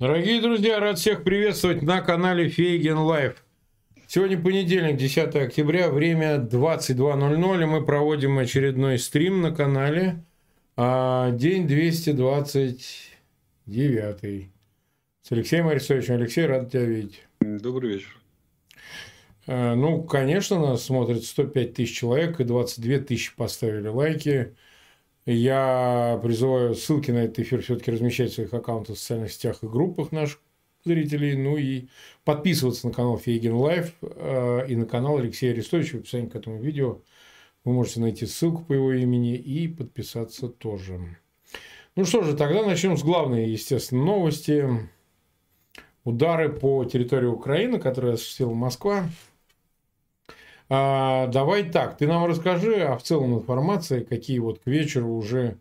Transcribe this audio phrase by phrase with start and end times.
[0.00, 3.44] Дорогие друзья, рад всех приветствовать на канале Фейгин Live.
[4.06, 10.24] Сегодня понедельник, 10 октября, время 22.00, и мы проводим очередной стрим на канале.
[10.74, 14.48] А, день 229
[15.20, 16.14] с Алексеем Арестовичем.
[16.14, 17.20] Алексей, рад тебя видеть.
[17.40, 18.16] Добрый вечер.
[19.46, 24.56] А, ну, конечно, нас смотрит 105 тысяч человек, и 22 тысячи поставили лайки.
[25.26, 29.66] Я призываю ссылки на этот эфир все-таки размещать в своих аккаунтах в социальных сетях и
[29.66, 30.40] группах наших
[30.84, 31.36] зрителей.
[31.36, 31.88] Ну и
[32.24, 36.60] подписываться на канал Фейгин Live э, и на канал Алексея Арестовича в описании к этому
[36.60, 37.00] видео.
[37.64, 41.18] Вы можете найти ссылку по его имени и подписаться тоже.
[41.96, 44.66] Ну что же, тогда начнем с главной, естественно, новости.
[46.04, 49.04] Удары по территории Украины, которые осуществила Москва.
[50.72, 55.58] А, давай так, ты нам расскажи, а в целом информация, какие вот к вечеру уже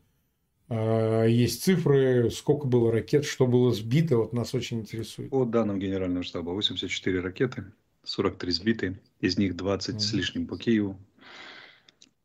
[0.68, 5.32] а, есть цифры, сколько было ракет, что было сбито, вот нас очень интересует.
[5.32, 7.66] По данным Генерального штаба, 84 ракеты,
[8.04, 10.00] 43 сбиты, из них 20 mm-hmm.
[10.00, 10.96] с лишним по Киеву,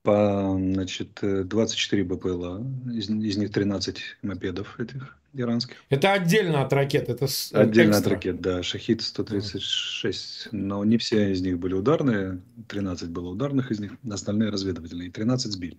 [0.03, 5.77] по, значит, 24 БПЛА, из, из них 13 мопедов этих иранских.
[5.89, 7.09] Это отдельно от ракет?
[7.09, 8.11] Это отдельно экстра.
[8.11, 8.63] от ракет, да.
[8.63, 10.57] Шахид 136, mm.
[10.57, 15.53] но не все из них были ударные, 13 было ударных из них, остальные разведывательные, 13
[15.53, 15.77] сбили.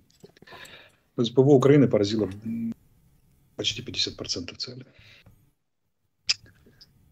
[1.15, 2.29] То есть ПВО Украины поразило
[3.55, 4.85] почти 50% цели.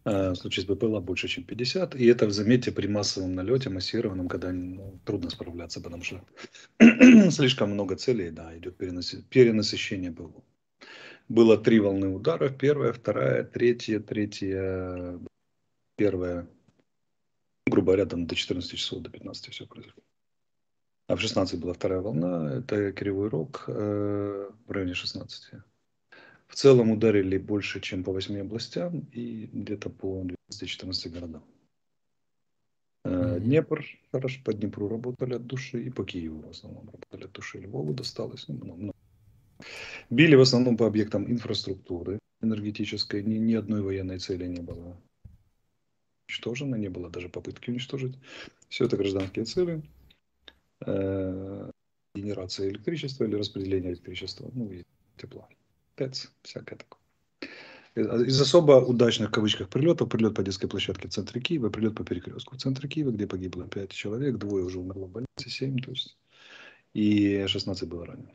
[0.04, 1.94] А, в случае с БПЛА больше, чем 50.
[1.96, 6.22] И это, заметьте, при массовом налете, массированном, когда ну, трудно справляться, потому что
[7.30, 10.44] слишком много целей, да, идет перенасыщение ПВО.
[11.28, 12.56] Было три волны ударов.
[12.58, 15.18] Первая, вторая, третья, третья,
[15.96, 16.46] первая.
[17.66, 20.02] Грубо говоря, там до 14 часов, до 15 все произошло.
[21.06, 25.52] А в 16 была вторая волна, это Кривой Рог э, в районе 16.
[26.46, 31.44] В целом ударили больше, чем по 8 областям и где-то по 12-14 городам.
[33.04, 33.40] Mm-hmm.
[33.40, 37.58] Днепр, хорошо, по Днепру работали от души, и по Киеву в основном работали от души.
[37.58, 38.94] Львову досталось, ну, много.
[40.10, 44.96] Били в основном по объектам инфраструктуры энергетической, ни, ни одной военной цели не было
[46.28, 48.16] уничтожено, не было даже попытки уничтожить.
[48.68, 49.82] Все это гражданские цели.
[50.86, 51.70] Э,
[52.14, 54.84] генерация электричества или распределение электричества, ну и
[55.16, 55.48] тепла.
[55.96, 57.00] ТЭЦ, всякое такое.
[58.26, 62.04] Из особо удачных в кавычках прилетов, прилет по детской площадке в центре Киева, прилет по
[62.04, 65.92] перекрестку в центре Киева, где погибло 5 человек, двое уже умерло в больнице, 7, то
[65.92, 66.18] есть,
[66.92, 68.32] и 16 было ранено.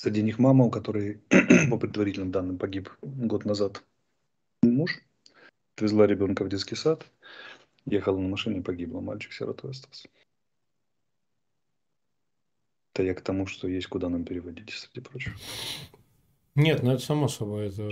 [0.00, 1.20] Среди них мама, у которой,
[1.70, 3.82] по предварительным данным, погиб год назад
[4.62, 5.00] муж,
[5.74, 7.04] отвезла ребенка в детский сад,
[7.84, 10.08] ехала на машине, погибла, мальчик сиротой остался.
[12.94, 15.34] Это я к тому, что есть куда нам переводить, среди прочего.
[16.54, 17.90] Нет, ну это само собой, это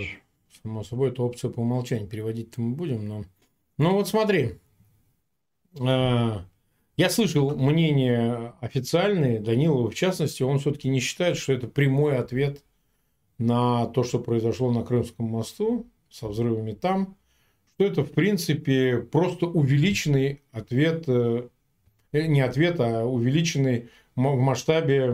[0.63, 2.07] само собой, это опция по умолчанию.
[2.07, 3.25] Переводить-то мы будем, но...
[3.77, 4.61] Ну вот смотри,
[5.77, 6.45] а,
[6.97, 12.63] я слышал мнение официальное, Данилова в частности, он все-таки не считает, что это прямой ответ
[13.37, 17.15] на то, что произошло на Крымском мосту со взрывами там,
[17.75, 21.47] что это, в принципе, просто увеличенный ответ, э,
[22.11, 25.05] не ответ, а увеличенный в масштабе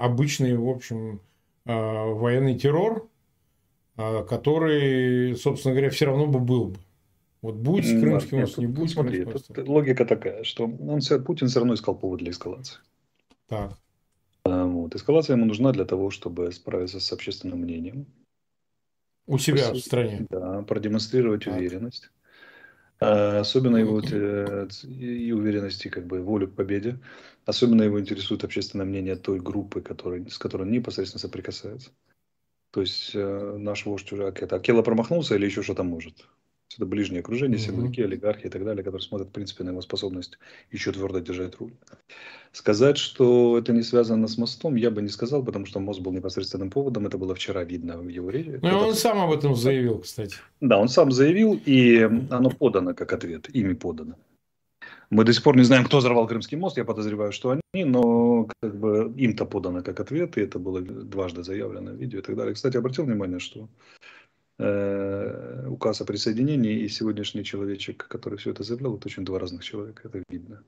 [0.00, 1.20] обычный, в общем,
[1.66, 3.06] э, военный террор,
[3.98, 6.80] э, который, собственно говоря, все равно бы был бы.
[7.40, 8.90] Вот будет с Крымским мост, не будет.
[8.90, 12.78] Смотри, тут логика такая, что он, Путин все равно искал повод для эскалации.
[13.46, 13.78] Так.
[14.44, 14.94] А, вот.
[14.94, 18.06] Эскалация ему нужна для того, чтобы справиться с общественным мнением.
[19.26, 20.26] У себя в стране.
[20.30, 21.56] Да, продемонстрировать так.
[21.56, 22.10] уверенность.
[23.00, 26.98] А, особенно его и уверенности, как бы волю к победе.
[27.46, 31.90] Особенно его интересует общественное мнение той группы, который, с которой он непосредственно соприкасается.
[32.72, 36.26] То есть э, наш вождь уже это Акела промахнулся или еще что-то может
[36.76, 40.38] это ближнее окружение, силовики, олигархи и так далее, которые смотрят, в принципе, на его способность
[40.70, 41.72] еще твердо держать руль.
[42.52, 46.12] Сказать, что это не связано с мостом, я бы не сказал, потому что мост был
[46.12, 48.58] непосредственным поводом, это было вчера видно в его речи.
[48.62, 50.36] Ну, он сам об этом заявил, кстати.
[50.60, 52.00] Да, он сам заявил, и
[52.30, 54.16] оно подано как ответ, ими подано.
[55.10, 58.48] Мы до сих пор не знаем, кто взорвал Крымский мост, я подозреваю, что они, но
[58.60, 62.36] как бы им-то подано как ответ, и это было дважды заявлено в видео и так
[62.36, 62.54] далее.
[62.54, 63.68] Кстати, обратил внимание, что
[64.58, 69.64] э, указ о присоединении и сегодняшний человечек, который все это заявлял, это очень два разных
[69.64, 70.62] человека, это видно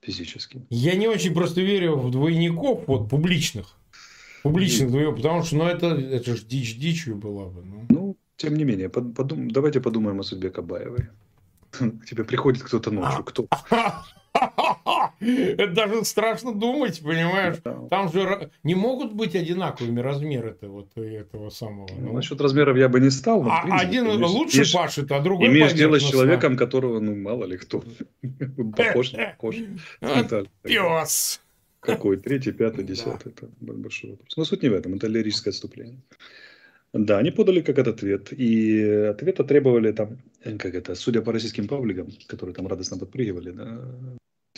[0.00, 0.62] физически.
[0.70, 3.76] Я не очень просто верю в двойников, вот публичных.
[4.42, 7.62] Публичных двойников, потому что ну, это, это же дичь дичью была бы.
[7.62, 11.08] Ну, ну тем не менее, под, подум, давайте подумаем о судьбе Кабаевой.
[11.70, 13.24] К тебе приходит кто-то ночью.
[13.24, 13.46] Кто?
[15.20, 17.56] Это даже страшно думать, понимаешь?
[17.62, 17.76] Да.
[17.90, 21.88] Там же не могут быть одинаковыми размеры-то вот этого самого.
[21.98, 23.44] Ну, насчет размеров я бы не стал.
[23.46, 27.14] а принципе, один имеешь, лучше имеешь, пашет, а другой Имеешь дело с человеком, которого, ну,
[27.14, 27.84] мало ли кто.
[28.76, 29.56] Похож, похож.
[30.62, 31.40] Пес.
[31.80, 32.16] Какой?
[32.16, 33.32] Третий, пятый, десятый.
[33.32, 34.36] Это большой вопрос.
[34.36, 34.94] Но суть не в этом.
[34.94, 36.00] Это лирическое отступление.
[36.92, 38.32] Да, они подали как этот ответ.
[38.32, 43.80] И ответа требовали там, как это, судя по российским пабликам, которые там радостно подпрыгивали, да,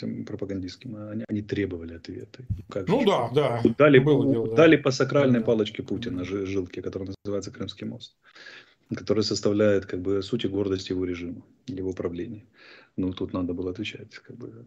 [0.03, 2.43] тем пропагандистским, они, они требовали ответа.
[2.69, 3.61] Как ну же, да, да.
[3.77, 4.83] Дали, дело, дали да.
[4.83, 8.15] по сакральной да, палочке Путина жилки, которая называется Крымский мост,
[8.95, 12.45] который составляет как бы суть и гордость его режима, его правления.
[12.97, 14.65] Ну, тут надо было отвечать, как бы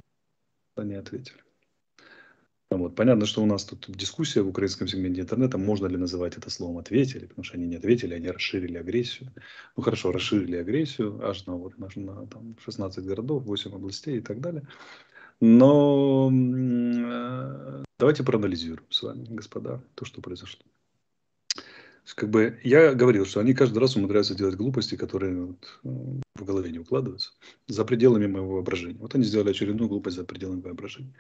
[0.77, 1.39] они ответили.
[2.69, 2.97] Вот.
[2.97, 6.79] Понятно, что у нас тут дискуссия в украинском сегменте интернета, можно ли называть это словом
[6.79, 9.31] ответили, потому что они не ответили, они расширили агрессию.
[9.77, 14.21] Ну хорошо, расширили агрессию аж на, вот, на, на там, 16 городов, 8 областей и
[14.21, 14.67] так далее.
[15.41, 20.65] Но э, давайте проанализируем с вами, господа, то, что произошло.
[22.15, 26.71] Как бы я говорил, что они каждый раз умудряются делать глупости, которые вот, в голове
[26.71, 27.33] не укладываются,
[27.67, 28.99] за пределами моего воображения.
[28.99, 31.13] Вот они сделали очередную глупость за пределами воображения.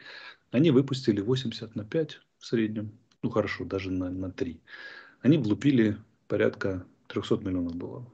[0.53, 2.93] Они выпустили 80 на 5 в среднем,
[3.23, 4.61] ну хорошо, даже на, на 3.
[5.23, 5.99] Они влупили
[6.29, 8.07] порядка 300 миллионов долларов.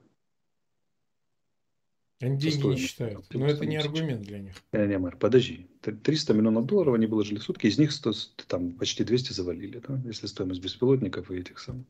[2.22, 3.26] Они деньги не считают.
[3.34, 4.54] Но это не аргумент для них.
[4.72, 5.66] Не, не, Мэр, подожди.
[5.80, 8.12] 300 миллионов долларов они выложили в сутки, из них 100,
[8.46, 10.00] там почти 200 завалили, да?
[10.04, 11.84] если стоимость беспилотников и этих самых.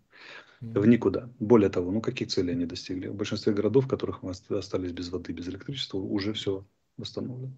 [0.62, 0.80] Mm.
[0.80, 1.28] В никуда.
[1.38, 3.08] Более того, ну какие цели они достигли?
[3.08, 6.64] В большинстве городов, в которых мы остались без воды, без электричества, уже все
[6.96, 7.52] восстановлено.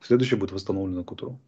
[0.00, 1.42] Следующее будет восстановлено к утру.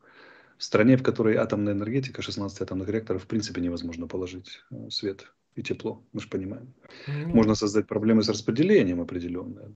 [0.59, 5.33] В стране, в которой атомная энергетика, 16 атомных реакторов, в принципе невозможно положить э, свет
[5.55, 6.75] и тепло, мы же понимаем.
[7.07, 7.29] Mm.
[7.29, 9.75] Можно создать проблемы с распределением определенные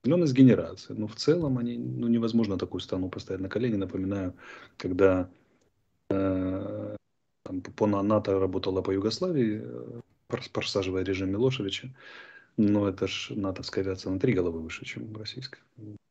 [0.00, 0.94] определенность генерации.
[0.94, 3.76] Но в целом они, ну, невозможно такую страну поставить на колени.
[3.76, 4.34] Напоминаю,
[4.76, 5.28] когда
[6.10, 6.96] э,
[7.44, 10.00] там, по НАТО работала по Югославии, э,
[10.52, 11.94] просаживая режим Милошевича,
[12.56, 15.62] но это ж натовская авиация на три головы выше, чем российская.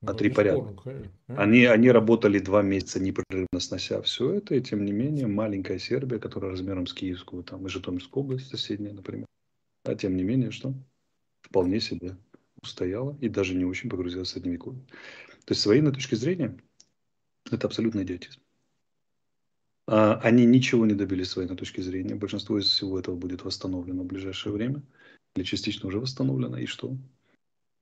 [0.01, 0.94] На ну, три порядка.
[1.28, 6.19] Они, они работали два месяца непрерывно снося все это, и тем не менее маленькая Сербия,
[6.19, 9.25] которая размером с Киевскую там, и Житомирскую область соседняя, например,
[9.83, 10.74] а тем не менее, что
[11.42, 12.16] вполне себе
[12.68, 14.81] устояла и даже не очень погрузилась в средневековье.
[15.46, 16.58] То есть с военной точки зрения
[17.52, 18.42] это абсолютно идиотизм.
[19.88, 22.16] А, они ничего не добились с военной точки зрения.
[22.16, 24.84] Большинство из всего этого будет восстановлено в ближайшее время.
[25.36, 26.58] Или частично уже восстановлено.
[26.58, 26.98] И что?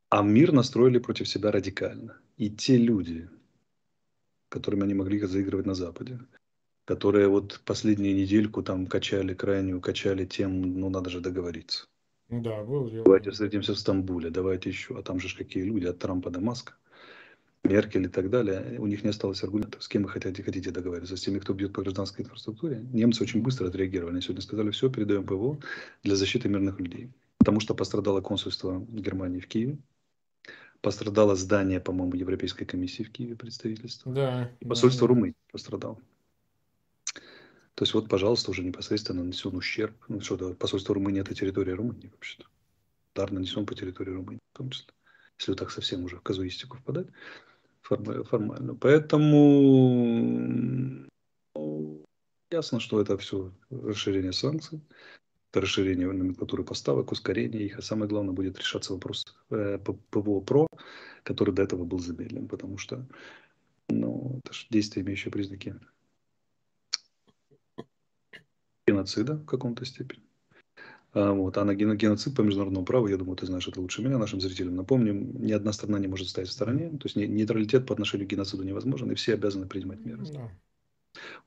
[0.09, 2.19] А мир настроили против себя радикально.
[2.37, 3.29] И те люди,
[4.49, 6.19] которыми они могли заигрывать на Западе,
[6.85, 11.87] которые вот последнюю недельку там качали крайнюю, качали тем, ну надо же договориться.
[12.29, 12.89] Да, был.
[12.89, 14.97] Давайте встретимся в Стамбуле, давайте еще.
[14.97, 16.73] А там же какие люди, от Трампа до Маска,
[17.63, 18.79] Меркель и так далее.
[18.79, 21.17] У них не осталось аргументов, с кем вы хотите, хотите договариваться.
[21.17, 22.83] С теми, кто бьет по гражданской инфраструктуре.
[22.91, 24.13] Немцы очень быстро отреагировали.
[24.13, 25.59] Они сегодня сказали, все, передаем ПВО
[26.03, 27.11] для защиты мирных людей.
[27.37, 29.77] Потому что пострадало консульство Германии в Киеве.
[30.81, 34.11] Пострадало здание, по-моему, Европейской комиссии в Киеве, представительство.
[34.11, 34.51] Да.
[34.59, 35.99] И посольство да, Румынии пострадало.
[37.75, 39.95] То есть вот, пожалуйста, уже непосредственно нанесен ущерб.
[40.07, 42.45] Ну что, да, посольство Румынии это территория Румынии вообще-то.
[43.13, 44.93] Удар нанесен по территории Румынии в том числе.
[45.37, 47.07] Если вот так совсем уже в казуистику впадать
[47.81, 48.75] формально.
[48.75, 49.49] Поэтому
[51.55, 52.05] ну,
[52.49, 54.81] ясно, что это все расширение санкций,
[55.51, 60.67] это расширение номенклатуры поставок, ускорение их, а самое главное будет решаться вопрос э, ПВО ПРО,
[61.23, 63.05] который до этого был замедлен, потому что
[63.87, 65.75] ну, это же действие, имеющее признаки
[68.95, 70.23] геноцида в каком-то степени.
[71.13, 71.57] А, вот.
[71.57, 74.75] А на геноцид по международному праву, я думаю, ты знаешь это лучше меня, нашим зрителям
[74.75, 78.31] напомним, ни одна страна не может стоять в стороне, то есть нейтралитет по отношению к
[78.31, 80.25] геноциду невозможен, и все обязаны принимать меры.
[80.33, 80.51] Да.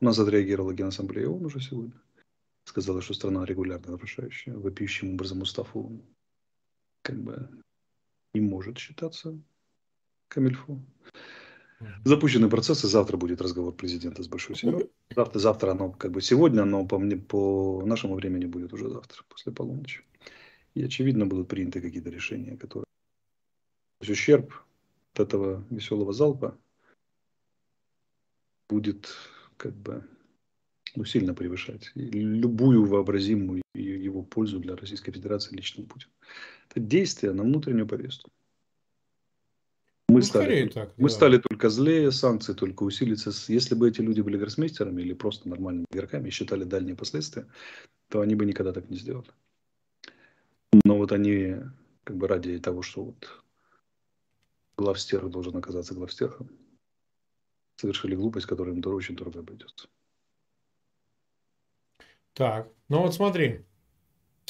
[0.00, 1.92] У нас отреагировала Генассамблея ООН уже сегодня.
[2.64, 6.02] Сказала, что страна регулярно нарушающая вопиющим образом устав ООН
[7.02, 7.48] как бы
[8.34, 9.38] не может считаться
[10.28, 10.78] камильфо.
[12.04, 14.90] Запущены процессы, завтра будет разговор президента с Большой Семеркой.
[15.14, 19.22] Завтра, завтра оно как бы сегодня, но по, мне, по нашему времени будет уже завтра,
[19.28, 20.02] после полуночи.
[20.74, 22.84] И очевидно будут приняты какие-то решения, которые...
[24.00, 24.52] То есть ущерб
[25.14, 26.56] от этого веселого залпа
[28.68, 29.08] будет
[29.56, 30.04] как бы
[30.94, 36.10] ну, сильно превышать любую вообразимую его пользу для Российской Федерации личным путем.
[36.70, 38.30] Это действие на внутреннюю повестку.
[40.08, 41.14] Мы, ну, стали, так, мы да.
[41.14, 43.30] стали только злее, санкции только усилятся.
[43.52, 47.46] Если бы эти люди были гроссмейстерами или просто нормальными игроками и считали дальние последствия,
[48.08, 49.28] то они бы никогда так не сделали.
[50.84, 51.56] Но вот они
[52.04, 53.44] как бы ради того, что вот
[54.78, 56.48] главстерх должен оказаться главстерхом,
[57.76, 59.88] совершили глупость, которая им очень дорого обойдется.
[62.32, 63.66] Так, ну вот смотри,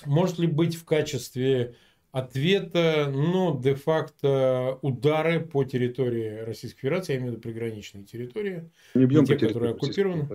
[0.04, 1.74] может ли быть в качестве
[2.12, 9.06] ответа, ну, де-факто удары по территории Российской Федерации, я имею в виду приграничные территории, не,
[9.06, 10.28] бьем те, которые оккупированы.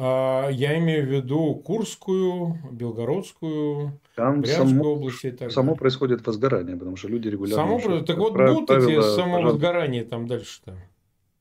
[0.00, 6.24] А, я имею в виду Курскую, Белгородскую, Там Брянскую само, область и так Само происходит
[6.24, 7.80] возгорание, потому что люди регулярно...
[7.80, 10.76] Само, так вот будут эти самовозгорания там дальше-то?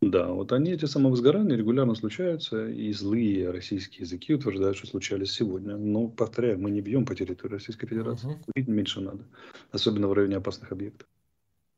[0.01, 5.75] Да, вот они, эти самовозгорания регулярно случаются, и злые российские языки утверждают, что случались сегодня.
[5.75, 8.27] Но, повторяю, мы не бьем по территории Российской Федерации.
[8.27, 8.43] Угу.
[8.45, 9.25] Курить меньше надо,
[9.71, 11.07] особенно в районе опасных объектов.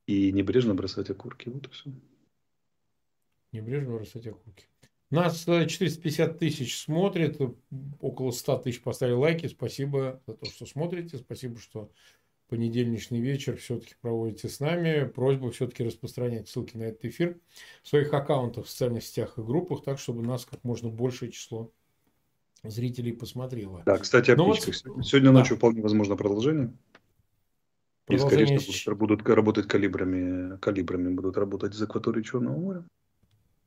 [0.06, 1.92] И небрежно бросать окурки, вот и все.
[3.54, 4.66] Небрежно бросать окурки.
[5.12, 7.40] Нас 450 тысяч смотрит,
[8.00, 9.48] около 100 тысяч поставили лайки.
[9.48, 11.18] Спасибо за то, что смотрите.
[11.18, 11.90] Спасибо, что
[12.50, 15.06] понедельничный вечер все-таки проводите с нами.
[15.06, 17.38] Просьба все-таки распространять ссылки на этот эфир
[17.84, 21.72] в своих аккаунтах, в социальных сетях и группах, так, чтобы нас как можно большее число
[22.63, 23.84] зрителей посмотрело.
[23.86, 24.96] Да, кстати, о Но птичках.
[24.96, 25.06] Вот...
[25.06, 25.39] Сегодня да.
[25.39, 26.74] ночью вполне возможно продолжение.
[28.06, 32.84] продолжение И, скорее всего, будут работать калибрами, калибрами будут работать из акватории Черного моря.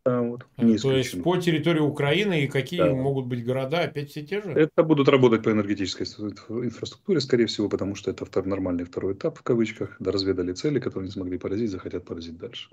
[0.05, 2.93] Да, вот, не То есть по территории Украины и какие да.
[2.93, 4.51] могут быть города, опять все те же?
[4.51, 9.39] Это будут работать по энергетической инфраструктуре, скорее всего, потому что это втор, нормальный второй этап,
[9.39, 9.97] в кавычках.
[10.01, 12.69] Разведали цели, которые не смогли поразить, захотят поразить дальше.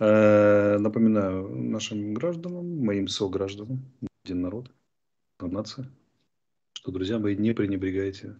[0.00, 3.84] Э, напоминаю нашим гражданам, моим согражданам,
[4.24, 4.68] один народ,
[5.40, 5.88] нация,
[6.72, 8.34] что, друзья мои, не пренебрегайте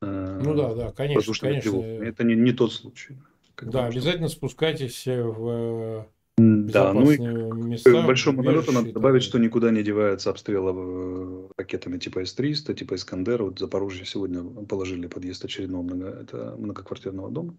[0.00, 1.76] э, ну да, да, конечно, конечно.
[1.80, 3.18] Это не, не тот случай.
[3.60, 6.06] Да, обязательно спускайтесь в
[6.40, 11.48] да, ну и места, к большому налету надо добавить, что никуда не девается обстрела э,
[11.56, 13.42] ракетами типа С-300, типа Искандер.
[13.42, 17.54] Вот Запорожье сегодня положили подъезд очередного много, это многоквартирного дома.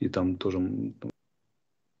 [0.00, 0.60] И там тоже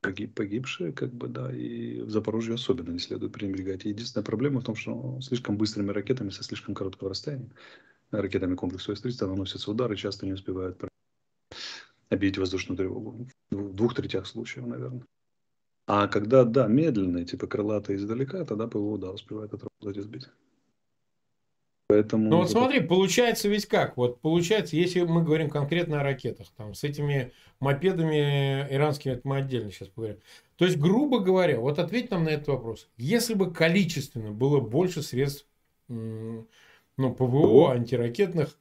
[0.00, 3.84] погиб, погибшие, как бы, да, и в Запорожье особенно не следует пренебрегать.
[3.84, 7.50] единственная проблема в том, что слишком быстрыми ракетами со слишком короткого расстояния,
[8.10, 10.78] ракетами комплекса С-300 наносятся удары, часто не успевают
[12.08, 13.28] объявить воздушную тревогу.
[13.50, 15.04] В двух третях случаев, наверное.
[15.86, 20.28] А когда, да, медленные, типа крылатые издалека, тогда ПВО, да, успевает отработать и сбить.
[21.88, 22.30] Поэтому...
[22.30, 23.96] Ну вот смотри, получается ведь как?
[23.96, 29.38] Вот получается, если мы говорим конкретно о ракетах, там с этими мопедами иранскими, это мы
[29.38, 30.20] отдельно сейчас поговорим.
[30.56, 32.88] То есть, грубо говоря, вот ответь нам на этот вопрос.
[32.96, 35.46] Если бы количественно было больше средств
[35.88, 36.46] ну,
[36.96, 38.56] ПВО, антиракетных,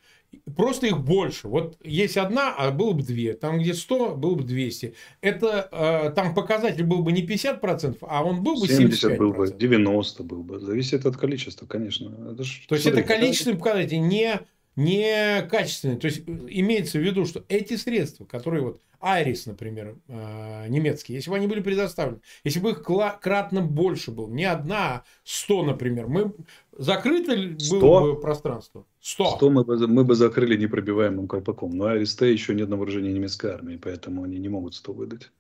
[0.56, 1.48] Просто их больше.
[1.48, 3.34] Вот есть одна, а было бы две.
[3.34, 4.94] Там, где 100, было бы 200.
[5.22, 9.18] Это э, там показатель был бы не 50%, а он был бы 70 75%.
[9.18, 10.60] был бы, 90 был бы.
[10.60, 12.32] Зависит от количества, конечно.
[12.34, 14.40] Это ж, То есть, это количественный показатель, не,
[14.80, 15.98] не качественный.
[15.98, 21.30] То есть, имеется в виду, что эти средства, которые вот Айрис, например, э, немецкие, если
[21.30, 22.84] бы они были предоставлены, если бы их
[23.22, 26.34] кратно больше было, не одна, а 100, например, мы
[26.78, 27.36] закрыто
[27.72, 28.86] было бы пространство?
[29.02, 29.36] 100.
[29.38, 31.72] 100 мы бы, мы бы закрыли непробиваемым колпаком.
[31.72, 35.32] Но Айрис еще нет на вооружении немецкой армии, поэтому они не могут 100 выдать.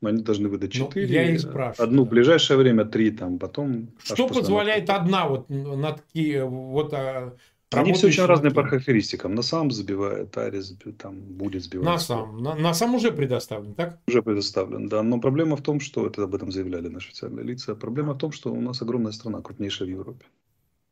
[0.00, 1.06] Но они должны выдать 4.
[1.06, 1.88] Ну, я и спрашиваю.
[1.88, 3.88] Одну в ближайшее время, три там, потом...
[4.02, 7.34] Что позволяет одна вот на такие вот а,
[7.70, 9.34] они все очень разные по характеристикам.
[9.34, 11.86] На сам забивает, Арис там будет сбивать.
[11.86, 12.42] На сам.
[12.42, 13.98] На, на сам уже предоставлен, так?
[14.06, 15.02] Уже предоставлен, да.
[15.02, 17.74] Но проблема в том, что это об этом заявляли наши официальные лица.
[17.74, 20.24] Проблема в том, что у нас огромная страна, крупнейшая в Европе.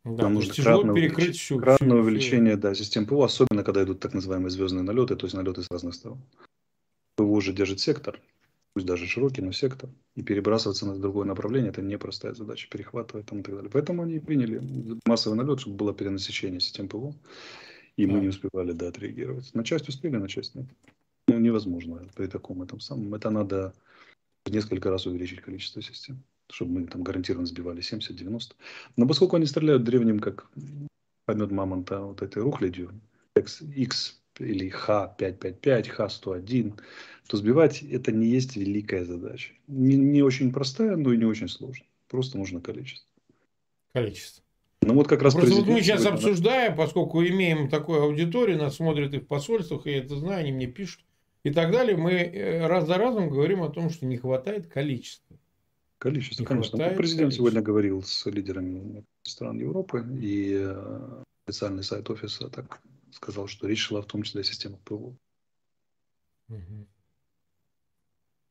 [0.04, 2.62] Да, Нам нужно кратное, перекрыть всю, кратное всю, увеличение всю.
[2.62, 5.94] Да, систем ПВО, особенно когда идут так называемые звездные налеты, то есть налеты с разных
[5.94, 6.20] сторон.
[7.14, 8.18] ПВО уже держит сектор,
[8.74, 13.40] пусть даже широкий, но сектор, и перебрасываться на другое направление, это непростая задача, перехватывать там
[13.40, 13.70] и так далее.
[13.70, 14.62] Поэтому они приняли
[15.06, 17.14] массовый налет, чтобы было перенасыщение систем ПВО,
[17.96, 19.54] и мы не успевали, да, отреагировать.
[19.54, 20.66] На часть успели, на часть нет.
[21.28, 23.14] Ну, невозможно при таком этом самом.
[23.14, 23.74] Это надо
[24.44, 28.54] в несколько раз увеличить количество систем, чтобы мы там гарантированно сбивали 70-90.
[28.96, 30.50] Но поскольку они стреляют древним, как
[31.26, 32.90] помет мамонта, вот этой рухлядью,
[33.36, 36.80] X или Х-555, Х-101,
[37.28, 39.52] то сбивать это не есть великая задача.
[39.66, 41.88] Не, не очень простая, но и не очень сложная.
[42.08, 43.08] Просто нужно количество.
[43.92, 44.42] Количество.
[44.82, 46.16] Ну вот как раз Просто вот мы сейчас сегодня...
[46.16, 50.52] обсуждаем, поскольку имеем такую аудиторию, нас смотрят и в посольствах, и я это знаю, они
[50.52, 51.04] мне пишут
[51.44, 55.36] и так далее, мы э, раз за разом говорим о том, что не хватает количества.
[55.98, 56.76] Количество, не конечно.
[56.76, 57.42] Хватает Президент количества.
[57.42, 62.80] сегодня говорил с лидерами стран Европы, и э, официальный сайт офиса так
[63.14, 65.16] сказал, что речь шла в том числе о системах ПВО.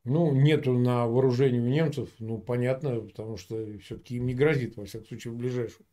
[0.03, 4.85] Ну, нету на вооружении у немцев, ну, понятно, потому что все-таки им не грозит, во
[4.85, 5.85] всяком случае, в ближайшем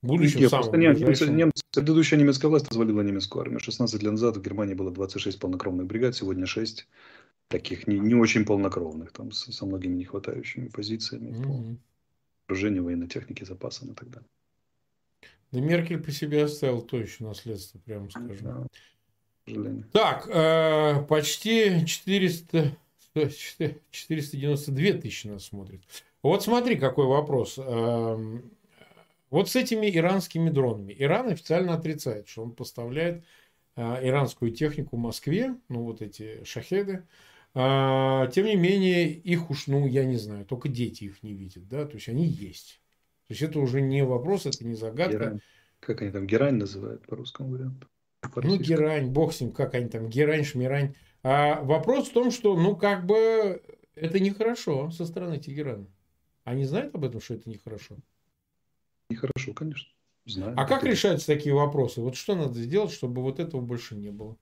[0.00, 0.40] будущем.
[0.40, 3.60] Нет, просто нет, немцы, немцы, предыдущая немецкая власть развалила немецкую армию.
[3.60, 6.88] 16 лет назад в Германии было 26 полнокровных бригад, сегодня 6.
[7.48, 11.78] таких не, не очень полнокровных, там со, со многими нехватающими позициями по
[12.48, 14.28] вооружению военной техники, запасам и так далее.
[15.52, 18.68] Да Меркель по себе оставил то еще наследство, прямо скажем.
[19.92, 22.76] Так, э, почти 400,
[23.90, 25.82] 492 тысячи нас смотрит.
[26.22, 27.58] Вот смотри, какой вопрос.
[27.58, 28.40] Э,
[29.30, 30.94] вот с этими иранскими дронами.
[30.98, 33.24] Иран официально отрицает, что он поставляет
[33.76, 37.04] э, иранскую технику Москве, ну вот эти шахеды.
[37.54, 41.68] А, тем не менее, их уж, ну, я не знаю, только дети их не видят,
[41.68, 42.81] да, то есть они есть.
[43.32, 45.16] То есть это уже не вопрос, это не загадка.
[45.16, 45.40] Герань.
[45.80, 47.88] Как они там, герань называют по русскому варианту?
[48.20, 50.94] По ну, герань, бог с ним, как они там, герань, шмирань.
[51.22, 53.62] А вопрос в том, что, ну, как бы,
[53.94, 55.86] это нехорошо со стороны Тегерана.
[56.44, 57.96] Они знают об этом, что это нехорошо?
[59.08, 59.90] Нехорошо, конечно.
[60.26, 60.52] Знаю.
[60.54, 62.02] А как решаются такие вопросы?
[62.02, 64.36] Вот что надо сделать, чтобы вот этого больше не было?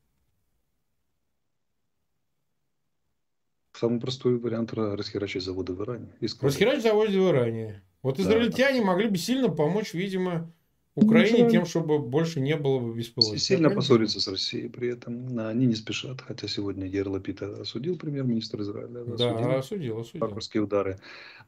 [3.72, 6.12] Самый простой вариант расхерачить заводы в Иране.
[6.40, 7.84] Расхерачить заводы в Иране.
[8.02, 8.86] Вот израильтяне да.
[8.86, 10.50] могли бы сильно помочь, видимо,
[10.94, 13.38] Украине ну, тем, чтобы больше не было бы бесполезно.
[13.38, 15.38] Сильно поссориться с Россией при этом.
[15.38, 16.20] Они не спешат.
[16.20, 19.04] Хотя сегодня Ерлапит осудил премьер-министр Израиля.
[19.04, 20.20] Да, осудил, осудил.
[20.20, 20.98] Варварские удары.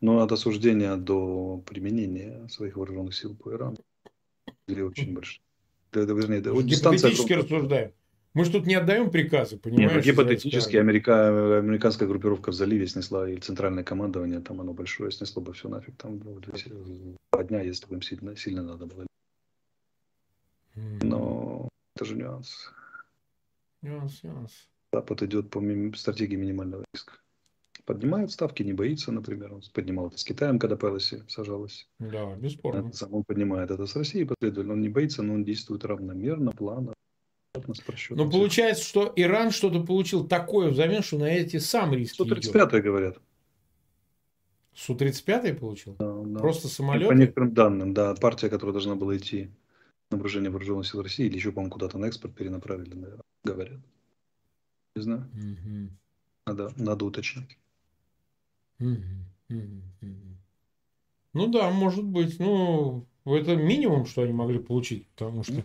[0.01, 3.79] Но от осуждения до применения своих вооруженных сил по Ирану
[4.69, 5.43] очень большие.
[5.93, 7.93] Да, да, вернее, да, Гипотетически рассуждаем.
[8.35, 9.93] Мы же тут не отдаем приказы, понимаешь?
[9.93, 15.11] Нет, ну, гипотетически Америка, американская группировка в заливе снесла, и центральное командование, там оно большое,
[15.11, 15.97] снесло бы все нафиг.
[15.97, 19.07] Там два дня, если бы им сильно, сильно надо было.
[20.75, 22.73] Но это же нюанс.
[23.83, 24.69] Нюанс, нюанс.
[24.93, 25.61] Запад идет по
[25.97, 27.15] стратегии минимального риска.
[27.85, 29.53] Поднимает ставки, не боится, например.
[29.55, 31.89] Он поднимал это с Китаем, когда Пелоси сажалась.
[31.99, 32.89] Да, бесспорно.
[32.89, 34.75] Это сам он поднимает это с Россией последовательно.
[34.75, 36.95] Он не боится, но он действует равномерно, плавно.
[38.11, 43.19] Но получается, что Иран что-то получил такое взамен, что на эти сам риски 135 говорят.
[44.75, 45.97] Су-35 получил?
[45.99, 46.41] Да, да.
[46.41, 47.09] Просто самолет?
[47.09, 48.15] По некоторым данным, да.
[48.15, 49.51] Партия, которая должна была идти
[50.11, 53.81] на вооружение вооруженных сил России, или еще, по-моему, куда-то на экспорт перенаправили, наверное, говорят.
[54.97, 55.29] Не знаю.
[55.35, 55.91] Угу.
[56.47, 57.59] Надо, надо уточнить.
[58.81, 58.97] Угу.
[59.51, 60.09] Угу.
[61.35, 62.39] Ну да, может быть.
[62.41, 65.63] Ну, это минимум, что они могли получить, потому что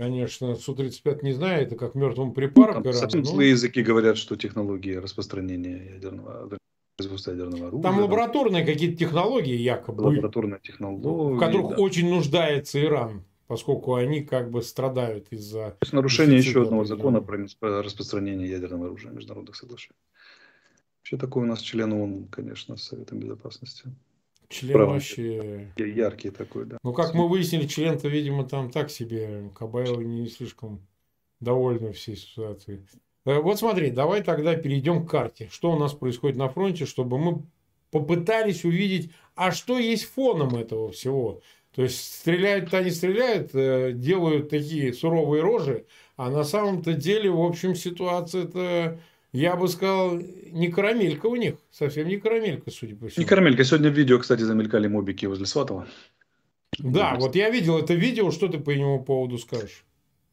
[0.00, 2.82] Конечно, Су-35 не знаю, это как мертвым припаром.
[2.82, 3.26] Там совсем ну...
[3.26, 6.58] злые языки говорят, что технологии распространения ядерного
[6.96, 7.82] производства ядерного оружия.
[7.82, 10.02] Там лабораторные какие-то технологии якобы.
[10.04, 11.36] Лабораторные технологии.
[11.36, 11.76] В которых да.
[11.76, 15.72] очень нуждается Иран, поскольку они как бы страдают из-за...
[15.72, 19.98] То есть нарушение еще одного закона про распространение ядерного оружия международных соглашений.
[21.00, 23.84] Вообще такой у нас член ООН, конечно, с Советом Безопасности.
[24.50, 24.94] Член Правда.
[24.94, 25.72] вообще...
[25.76, 26.76] Яркий такой, да.
[26.82, 29.48] Ну, как мы выяснили, член-то, видимо, там так себе.
[29.54, 30.84] Кабаева не слишком
[31.38, 32.80] довольны всей ситуацией.
[33.24, 35.48] Э, вот смотри, давай тогда перейдем к карте.
[35.52, 37.42] Что у нас происходит на фронте, чтобы мы
[37.92, 41.42] попытались увидеть, а что есть фоном этого всего.
[41.72, 45.86] То есть стреляют-то они стреляют, э, делают такие суровые рожи,
[46.16, 48.98] а на самом-то деле, в общем, ситуация-то
[49.32, 50.18] я бы сказал,
[50.52, 53.22] не карамелька у них, совсем не карамелька, судя по всему.
[53.22, 53.64] Не карамелька.
[53.64, 55.86] Сегодня в видео, кстати, замелькали мобики возле Сватова.
[56.78, 59.84] Да, вот я видел это видео, что ты по нему поводу скажешь?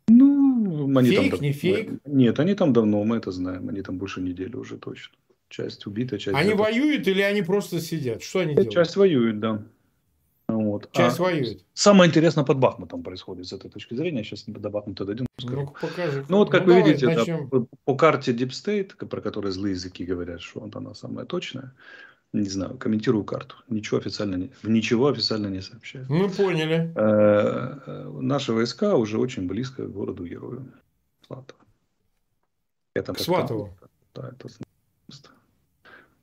[0.08, 1.90] Ну, они фейк, там, не фейк?
[2.06, 3.68] Нет, они там давно, мы это знаем.
[3.70, 5.16] Они там больше недели уже точно.
[5.50, 6.38] Часть убита, часть...
[6.38, 8.22] Они воюют или они просто сидят?
[8.22, 8.74] Что они делают?
[8.74, 9.64] Часть воюет, да.
[10.78, 10.92] Вот.
[10.92, 11.66] Часть а воюет.
[11.74, 14.24] Самое интересное под Бахмутом происходит с этой точки зрения.
[14.24, 15.26] Сейчас до Бахмута дойдем.
[15.42, 16.26] Ну, покажи.
[16.30, 19.74] Ну, вот как ну, вы давай, видите, да, по, карте Deep State, про которую злые
[19.74, 21.74] языки говорят, что вот она самая точная.
[22.34, 23.56] Не знаю, комментирую карту.
[23.70, 26.10] Ничего официально не, ничего официально не сообщают.
[26.10, 26.94] Мы поняли.
[26.96, 30.72] Э, э, наши войска уже очень близко к городу-герою
[31.26, 31.60] Сватово.
[32.94, 33.76] Это к Сватову?
[34.14, 34.50] Да, это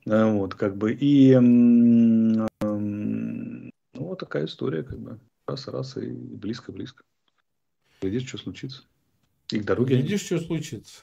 [0.06, 1.32] вот, как бы, и
[4.24, 5.18] такая история, как бы.
[5.46, 7.04] Раз-раз и близко-близко.
[8.00, 8.82] Глядишь, что случится.
[9.52, 9.96] И к дороге...
[9.96, 11.02] Глядишь, что случится.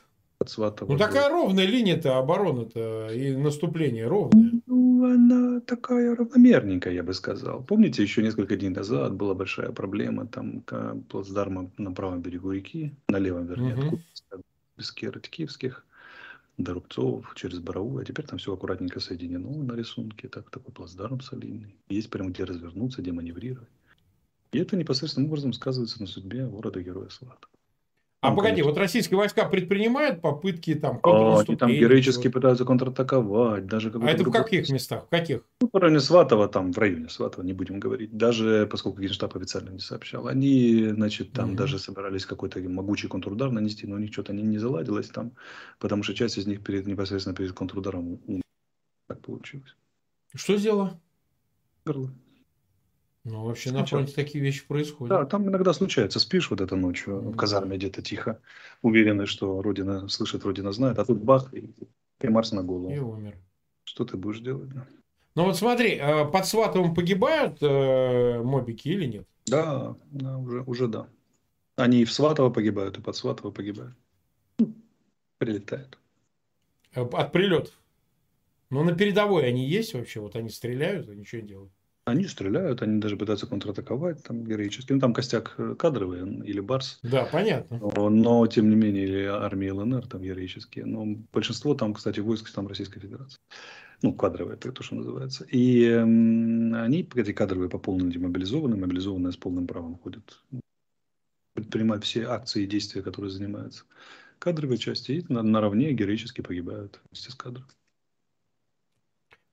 [0.57, 4.53] Ну, такая ровная линия-то, оборона-то и наступление ровное.
[4.65, 7.63] Ну, она такая равномерненькая, я бы сказал.
[7.63, 10.63] Помните, еще несколько дней назад была большая проблема, там,
[11.09, 13.81] плацдарма на правом берегу реки, на левом, вернее, угу.
[13.83, 14.43] откуда,
[14.77, 15.85] без Киевских
[16.57, 21.21] до Рубцов, через Боровую, а теперь там все аккуратненько соединено на рисунке, так, такой плацдарм
[21.21, 21.75] солидный.
[21.89, 23.69] Есть прям где развернуться, где маневрировать.
[24.51, 27.47] И это непосредственным образом сказывается на судьбе города-героя Свата.
[28.21, 33.89] А погоди, вот российские войска предпринимают попытки там они там контрнаступления, героически пытаются контратаковать, даже
[33.89, 35.05] А это в каких местах?
[35.07, 35.43] В каких?
[35.59, 38.15] Ну, в районе Сватова, там, в районе Сватова, не будем говорить.
[38.15, 41.55] Даже, поскольку Генштаб официально не сообщал, они, значит, там Мгм.
[41.55, 45.31] даже собирались какой-то могучий контрудар нанести, но у них что-то не, не заладилось там,
[45.79, 48.41] потому что часть из них перед, непосредственно перед контрударом ум-
[49.07, 49.75] так получилось.
[50.35, 50.99] Что сделала?
[51.85, 52.11] Горло.
[53.23, 53.99] Ну, вообще на Скачал.
[53.99, 55.09] фронте такие вещи происходят.
[55.09, 57.37] Да, там иногда случается, спишь вот это ночью в Мгм.
[57.37, 58.41] казарме где-то тихо,
[58.81, 61.71] уверенный, что Родина слышит, Родина знает, а тут бах, и,
[62.21, 62.91] и Марс на голову.
[62.91, 63.37] И умер.
[63.83, 64.69] Что ты будешь делать?
[64.69, 64.87] да?
[65.35, 69.27] Ну вот смотри, э, под Сватовым погибают э, мобики или нет?
[69.45, 71.07] Да, да, уже, уже да.
[71.75, 73.95] Они и в Сватово погибают, и под Сватово погибают.
[75.37, 75.97] Прилетают.
[76.95, 77.73] Э, От прилетов.
[78.69, 80.19] Но на передовой они есть вообще?
[80.21, 81.71] Вот они стреляют, а ничего не делают.
[82.11, 84.91] Они стреляют, они даже пытаются контратаковать там героически.
[84.91, 86.99] Ну, там костяк э, кадровый или Барс.
[87.03, 87.79] Да, понятно.
[87.79, 90.85] Но, но, тем не менее, или армии ЛНР там героические.
[90.85, 93.37] Но большинство там, кстати, войск там Российской Федерации.
[94.01, 95.45] Ну, кадровые, это то, что называется.
[95.45, 100.43] И эм, они, эти кадровые, по полной демобилизованы, мобилизованные с полным правом ходят.
[101.53, 103.85] Предпринимают все акции и действия, которые занимаются
[104.39, 107.67] кадровые части, и на- наравне героически погибают вместе с кадром.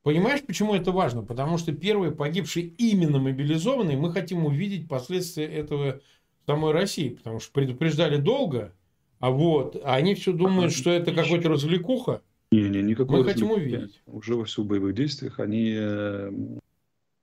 [0.02, 1.22] Понимаешь, почему это важно?
[1.22, 6.00] Потому что первые погибшие именно мобилизованные, мы хотим увидеть последствия этого
[6.46, 7.10] самой России.
[7.10, 8.74] Потому что предупреждали долго,
[9.18, 12.22] а вот а они все думают, что это какой-то развлекуха.
[12.50, 14.00] Не-не, никакого Мы хотим увидеть.
[14.06, 16.32] Уже во всю боевых действиях они, э,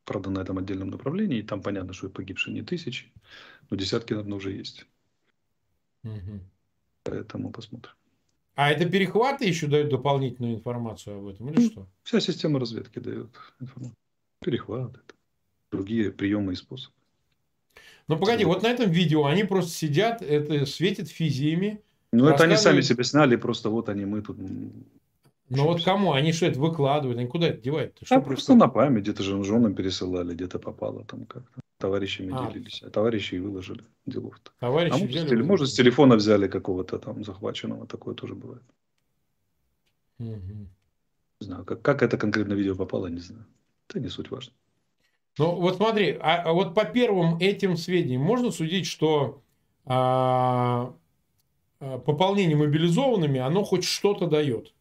[0.03, 3.11] правда, на этом отдельном направлении, и там понятно, что погибшие не тысячи,
[3.69, 4.85] но десятки, наверное, уже есть.
[6.03, 6.41] Мгм.
[7.03, 7.93] Поэтому посмотрим.
[8.55, 11.87] А это перехваты еще дают дополнительную информацию об этом или что?
[12.03, 13.97] Вся система разведки дает информацию.
[14.39, 15.13] Перехват, это,
[15.71, 16.93] другие приемы и способы.
[18.07, 21.81] Ну погоди, вот на этом видео они просто сидят, это светит физиями.
[22.11, 24.37] Ну, это они сами себе сняли, просто вот они, мы тут...
[25.49, 26.13] Но вот кому?
[26.13, 27.19] Они что это выкладывают?
[27.19, 27.97] Они куда это девают?
[28.03, 31.61] Что а просто на память, где-то же женам пересылали, где-то попало там как-то.
[31.77, 32.47] Товарищами А.
[32.51, 34.51] делились, а товарищи и выложили делов-то.
[34.59, 38.33] Товарищи А может, взяли, с теле- может, с телефона взяли какого-то там захваченного, такое тоже
[38.33, 38.63] бывает.
[40.19, 40.69] Мгм.
[41.41, 43.45] Не знаю, как, как это конкретно видео попало, не знаю.
[43.89, 44.53] Это не суть важно.
[45.37, 49.41] Ну, вот смотри, а, а вот по первым этим сведениям можно судить, что
[49.83, 50.95] а,
[51.81, 54.73] а, пополнение мобилизованными, оно хоть что-то дает.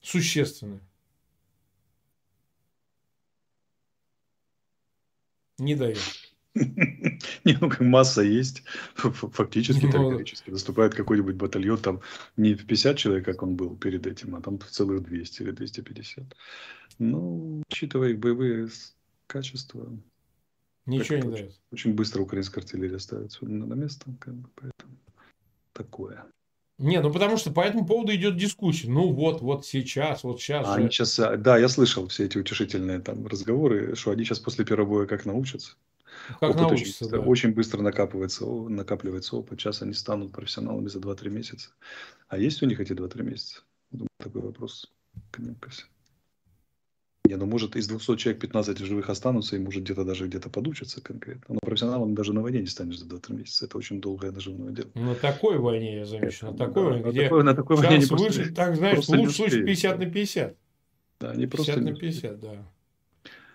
[0.00, 0.80] Существенное.
[5.60, 5.98] Не дает.
[6.54, 8.64] Не, ну как масса есть,
[8.96, 10.50] фактически Ну, категорически.
[10.50, 12.00] Наступает какой-нибудь батальон, там
[12.36, 16.36] не в 50 человек, как он был перед этим, а там целых 200 или 250.
[16.98, 18.68] Ну, учитывая их боевые
[19.26, 19.96] качества,
[20.86, 21.60] Ничего не это дает.
[21.70, 24.96] очень быстро украинская артиллерия ставится на место, как бы, поэтому
[25.72, 26.24] такое.
[26.80, 28.88] Не, ну потому что по этому поводу идет дискуссия.
[28.88, 30.80] Ну вот, вот сейчас, вот сейчас А же.
[30.80, 34.88] они сейчас, да, я слышал все эти утешительные там разговоры, что они сейчас после первого
[34.88, 35.72] боя как научатся.
[36.40, 37.20] Как Опыт научится, очень, да.
[37.20, 39.60] очень быстро накапывается, о- накапливается опыт.
[39.60, 41.68] Сейчас они станут профессионалами за 2-3 месяца.
[42.28, 43.60] А есть у них эти 2-3 месяца?
[43.90, 44.90] Думаю, такой вопрос
[45.30, 45.86] к ним ко всем.
[47.30, 50.50] Не, ну может из 200 человек 15 в живых останутся, и может где-то даже где-то
[50.50, 51.54] подучатся конкретно.
[51.54, 53.66] Но профессионалом даже на войне не станешь за 2-3 месяца.
[53.66, 54.88] Это очень долгое наживное дело.
[54.96, 57.98] На такой войне, я замечу, на Да, такой войне, на где такой, на такой войне
[57.98, 60.04] не шанс просто, выжить, так знаешь, просто не лучше случай успеешь, 50 да.
[60.04, 60.56] на 50.
[61.20, 62.14] да, они просто 50 не на успеют.
[62.16, 62.66] 50, да.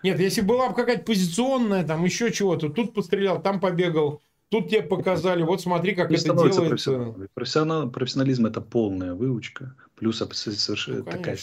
[0.02, 4.82] Нет, если была бы какая-то позиционная, там еще чего-то, тут пострелял, там побегал, тут тебе
[4.82, 6.62] показали, вот смотри, как Не это делается.
[6.62, 7.28] профессионалами.
[7.34, 11.38] Профессионал, профессионализм это полная выучка, плюс Ну, такая.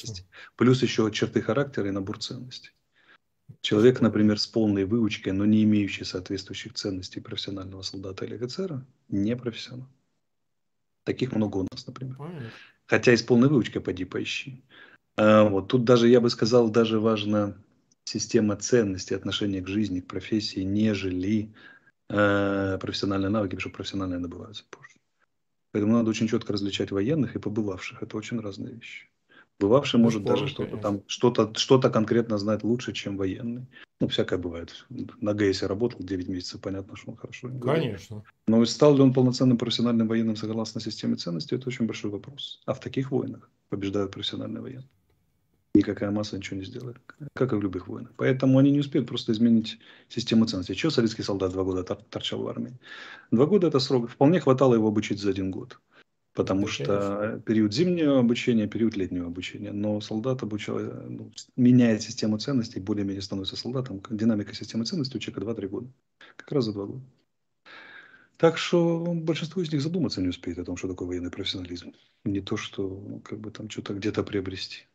[0.55, 2.71] Плюс еще черты характера и набор ценностей.
[3.61, 9.35] Человек, например, с полной выучкой, но не имеющий соответствующих ценностей профессионального солдата или офицера, не
[9.35, 9.87] профессионал.
[11.05, 12.15] Таких много у нас, например.
[12.15, 12.49] Понятно.
[12.85, 14.63] Хотя и с полной выучкой поди поищи.
[15.15, 17.55] А, вот тут даже, я бы сказал, даже важна
[18.05, 21.53] система ценностей, отношения к жизни, к профессии, нежели
[22.13, 24.97] э, профессиональные навыки, потому что профессиональные набываются позже.
[25.71, 28.03] Поэтому надо очень четко различать военных и побывавших.
[28.03, 29.09] Это очень разные вещи.
[29.59, 33.65] Бывавший может Бесспорно, даже что-то там, что-то, что-то конкретно знать лучше, чем военный.
[33.99, 34.85] Ну, всякое бывает.
[35.21, 37.49] На ГЭСе работал 9 месяцев, понятно, что он хорошо.
[37.61, 38.23] Конечно.
[38.47, 42.61] Но стал ли он полноценным профессиональным военным согласно системе ценностей, это очень большой вопрос.
[42.65, 44.89] А в таких войнах побеждают профессиональные военные.
[45.75, 46.97] Никакая масса ничего не сделает,
[47.33, 48.11] как и в любых войнах.
[48.15, 50.75] Поэтому они не успеют просто изменить систему ценностей.
[50.75, 52.77] Чего советский солдат два года тор- торчал в армии?
[53.31, 54.09] Два года это срок.
[54.09, 55.79] Вполне хватало его обучить за один год.
[56.35, 59.71] Потому Да, что период зимнего обучения, период летнего обучения.
[59.71, 64.01] Но солдат обучал, ну, меняет систему ценностей, более-менее становится солдатом.
[64.09, 65.87] Динамика системы ценностей у человека 2-3 года.
[66.35, 67.03] Как раз за два года.
[68.37, 71.93] Так что большинство из них задуматься не успеет о том, что такое военный профессионализм.
[72.25, 74.87] Не то, что ну, как бы там что-то где-то приобрести.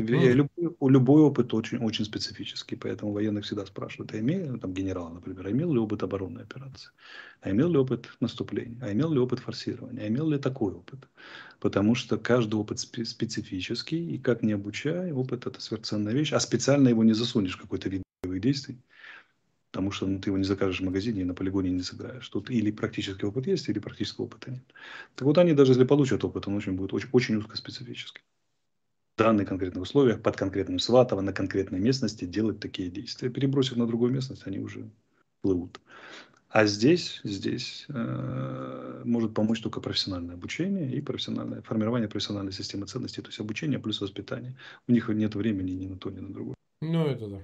[0.00, 5.46] Любой, любой опыт очень, очень специфический, поэтому военных всегда спрашивают, а имел, там генерал, например,
[5.46, 6.90] а имел ли опыт оборонной операции,
[7.40, 11.08] а имел ли опыт наступления, а имел ли опыт форсирования, а имел ли такой опыт.
[11.60, 16.88] Потому что каждый опыт специфический, и как не обучай, опыт это сверхценная вещь, а специально
[16.88, 18.82] его не засунешь в какой-то вид боевых действий,
[19.70, 22.28] потому что ну, ты его не закажешь в магазине и на полигоне не сыграешь.
[22.28, 24.64] Тут или практический опыт есть, или практического опыта нет.
[25.14, 28.22] Так вот они даже если получат опыт, он очень будет очень, очень узкоспецифический
[29.16, 33.30] данных конкретных условиях, под конкретным Сватово, на конкретной местности делать такие действия.
[33.30, 34.90] Перебросив на другую местность, они уже
[35.42, 35.80] плывут.
[36.48, 43.22] А здесь, здесь э, может помочь только профессиональное обучение и профессиональное формирование профессиональной системы ценностей,
[43.22, 44.56] то есть обучение плюс воспитание.
[44.86, 46.54] У них нет времени ни на то, ни на другое.
[46.80, 47.40] Ну, это да.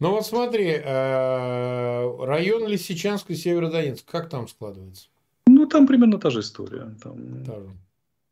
[0.00, 5.06] Ну вот смотри, э, район Лисичанск и Северодонецк, как там складывается?
[5.46, 6.96] Ну, там примерно та же история.
[7.00, 7.44] Там...
[7.44, 7.70] Та же.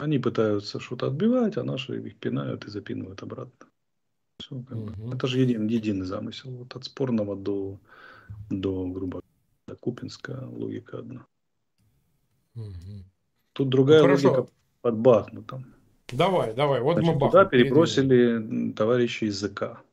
[0.02, 3.68] Они пытаются что-то отбивать, а наши их пинают и запинывают обратно.
[4.40, 4.86] Все, как угу.
[4.90, 5.14] бы.
[5.14, 6.50] Это же един, единый замысел.
[6.50, 7.78] Вот от спорного до,
[8.50, 9.22] до грубо
[9.68, 11.24] говоря, Купинска логика одна.
[12.56, 13.04] Угу.
[13.52, 14.48] Тут другая ну, логика
[14.80, 15.66] под Бахмутом.
[16.10, 16.80] Давай, давай.
[16.80, 17.30] Вот Значит, мы Бахмут.
[17.30, 19.84] Туда перебросили товарищи из ЗК.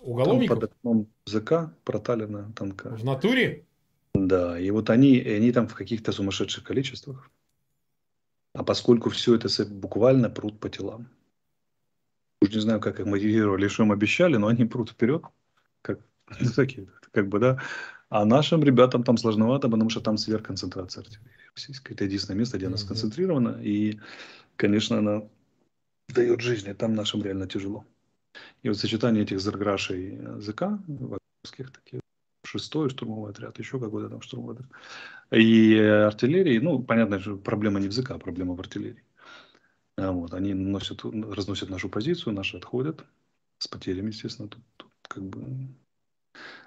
[0.00, 0.60] Уголовников?
[0.60, 1.52] Там под окном ЗК
[1.84, 2.96] проталина танка.
[2.96, 3.66] В натуре?
[4.14, 7.30] Да, и вот они, они там в каких-то сумасшедших количествах.
[8.54, 11.08] А поскольку все это буквально прут по телам.
[12.40, 15.24] Уж не знаю, как их мотивировали, что им обещали, но они прут вперед.
[15.82, 15.98] Как,
[16.56, 17.60] такие, как бы, да.
[18.10, 21.94] А нашим ребятам там сложновато, потому что там сверхконцентрация артиллерии российской.
[21.94, 23.60] Это единственное место, где она сконцентрирована.
[23.60, 23.98] И,
[24.56, 25.22] конечно, она
[26.08, 26.68] дает жизнь.
[26.68, 27.84] И там нашим реально тяжело.
[28.62, 32.00] И вот сочетание этих зарграшей языка, вагнерских таких,
[32.58, 34.70] шестой штурмовой отряд, еще какой-то там штурмовой отряд.
[35.32, 39.02] И артиллерии, ну, понятно, что проблема не в ЗК, а проблема в артиллерии.
[39.96, 43.04] А вот, они носят, разносят нашу позицию, наши отходят
[43.58, 45.68] с потерями, естественно, тут, тут как бы...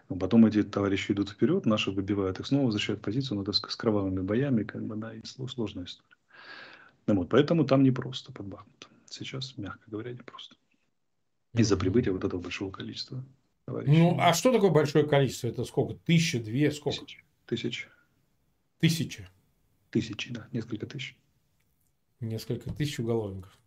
[0.07, 3.75] Потом эти товарищи идут вперед, наши выбивают их снова, возвращают позицию, но это с, с
[3.75, 6.15] кровавыми боями, как бы, да, и сложная история.
[7.07, 8.91] Ну, вот, поэтому там непросто под Бахмутом.
[9.09, 10.55] Сейчас, мягко говоря, непросто.
[11.53, 13.23] Из-за прибытия вот этого большого количества
[13.67, 13.97] товарищей.
[13.97, 15.47] Ну, а что такое большое количество?
[15.47, 15.95] Это сколько?
[16.05, 17.05] Тысяча, две, сколько?
[17.45, 17.87] Тысяч.
[18.79, 19.29] Тысяча.
[19.91, 21.15] Тысячи, да, несколько тысяч.
[22.19, 23.57] Несколько тысяч уголовников.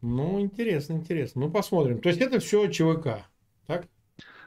[0.00, 1.42] Ну, интересно, интересно.
[1.42, 2.00] Ну, посмотрим.
[2.00, 3.26] То есть, это все ЧВК,
[3.66, 3.86] так?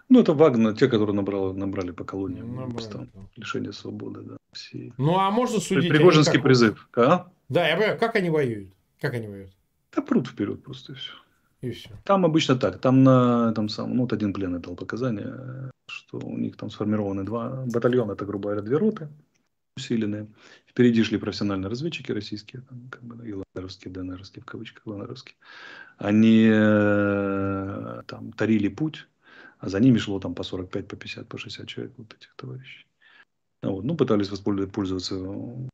[0.07, 2.55] Ну, это Вагнер, те, которые набрали, набрали по колониям.
[2.55, 4.37] Набрали, там, лишение свободы, да.
[4.53, 4.91] Все.
[4.97, 5.91] Ну, а можно судить...
[5.91, 6.89] Пригожинский призыв.
[6.95, 7.31] А?
[7.49, 7.99] Да, я понимаю.
[7.99, 8.73] Как они воюют?
[8.99, 9.55] Как они воюют?
[9.95, 11.13] Да прут вперед просто и все.
[11.61, 11.89] И все.
[12.05, 12.79] Там обычно так.
[12.79, 17.23] Там на там сам, ну, вот один пленный дал показания, что у них там сформированы
[17.23, 19.09] два батальона, это, грубо говоря, две роты
[19.79, 20.27] усиленные.
[20.67, 25.35] Впереди шли профессиональные разведчики российские, там, как бы, и ЛНРовские, ДНРовские, в кавычках ЛНРовские.
[25.97, 29.07] Они э, там тарили путь,
[29.59, 32.85] а за ними шло там по 45, по 50, по 60 человек вот этих товарищей.
[33.61, 33.83] Вот.
[33.83, 35.15] Ну, пытались воспользоваться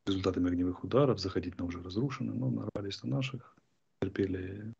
[0.07, 3.55] результатами огневых ударов, заходить на уже разрушенные, но нарвались на наших,
[4.01, 4.73] терпели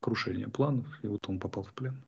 [0.00, 2.02] крушение планов, и вот он попал в плен.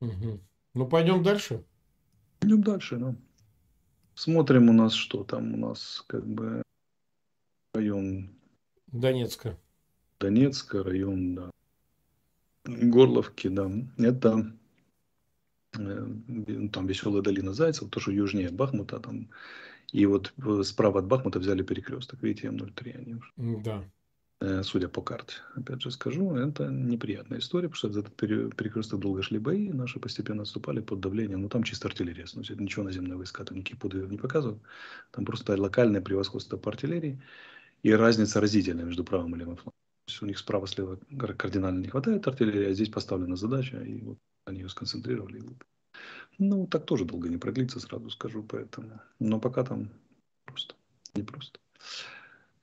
[0.00, 0.40] Угу.
[0.74, 1.64] Ну, пойдем дальше.
[2.40, 3.16] Пойдем дальше, ну.
[4.14, 6.62] Смотрим у нас что там у нас как бы
[7.74, 8.30] район
[8.88, 9.58] Донецка.
[10.20, 11.50] Донецка, район, да.
[12.64, 13.70] Горловки, да.
[13.98, 14.52] Это
[15.76, 16.06] э,
[16.72, 19.30] там веселая долина Зайцев, то, что южнее Бахмута там.
[19.90, 23.32] И вот э, справа от Бахмута взяли перекресток, видите, М03 они уже.
[23.36, 23.84] Да.
[24.44, 25.36] Э, судя по карте.
[25.54, 29.98] Опять же скажу, это неприятная история, потому что за этот перекресток долго шли бои, наши
[29.98, 34.10] постепенно отступали под давлением, ну там чисто артиллерия, ну, ничего наземные войска, там никаких подвигов
[34.10, 34.60] не показывают,
[35.12, 37.22] там просто локальное превосходство по артиллерии
[37.82, 39.72] и разница разительная между правым и левым флангом.
[40.06, 40.98] То есть у них справа-слева
[41.38, 45.42] кардинально не хватает артиллерии, а здесь поставлена задача, и вот они ее сконцентрировали.
[46.36, 49.00] Ну, так тоже долго не продлится, сразу скажу, поэтому.
[49.20, 49.88] Но пока там
[50.44, 50.74] просто
[51.14, 51.60] непросто.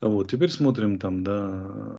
[0.01, 1.97] Вот, теперь смотрим там, да,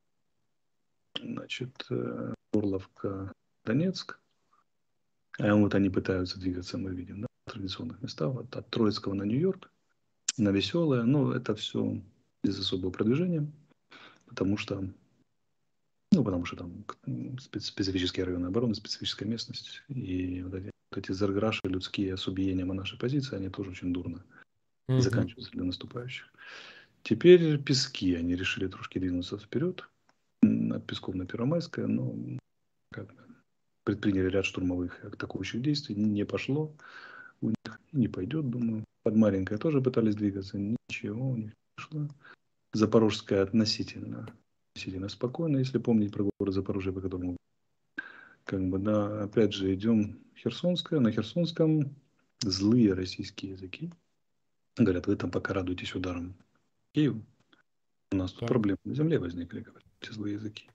[1.20, 3.32] значит, э, Орловка,
[3.64, 4.18] Донецк.
[5.38, 9.22] А вот они пытаются двигаться, мы видим, да, в традиционных местах, вот от Троицкого на
[9.22, 9.70] Нью-Йорк,
[10.36, 11.04] на Веселое.
[11.04, 12.00] Ну, это все
[12.42, 13.46] без особого продвижения,
[14.26, 14.84] потому что,
[16.10, 16.84] ну, потому что там
[17.38, 19.82] специфические районы обороны, специфическая местность.
[19.88, 23.92] И вот эти, вот эти зарграши людские с убиением на нашей позиции, они тоже очень
[23.92, 24.24] дурно
[24.90, 25.00] mm-hmm.
[25.00, 26.28] заканчиваются для наступающих.
[27.02, 28.14] Теперь Пески.
[28.14, 29.88] Они решили трошки двинуться вперед.
[30.42, 31.86] От Песков на Первомайское.
[31.86, 32.14] Но
[32.92, 33.08] как
[33.84, 36.74] предприняли ряд штурмовых атакующих действий, не пошло.
[37.40, 38.84] У них не пойдет, думаю.
[39.02, 42.08] Под Маринкой тоже пытались двигаться, ничего у них не пошло.
[42.72, 44.28] Запорожская относительно,
[44.70, 47.36] относительно спокойно, если помнить про город Запорожье, по которому
[48.44, 51.94] как бы, да, опять же, идем Херсонская, на Херсонском
[52.40, 53.90] злые российские языки.
[54.76, 56.34] Говорят, вы там пока радуетесь ударом
[56.92, 57.24] Киеву.
[58.12, 60.68] У нас тут проблемы на земле возникли, говорят, эти злые языки.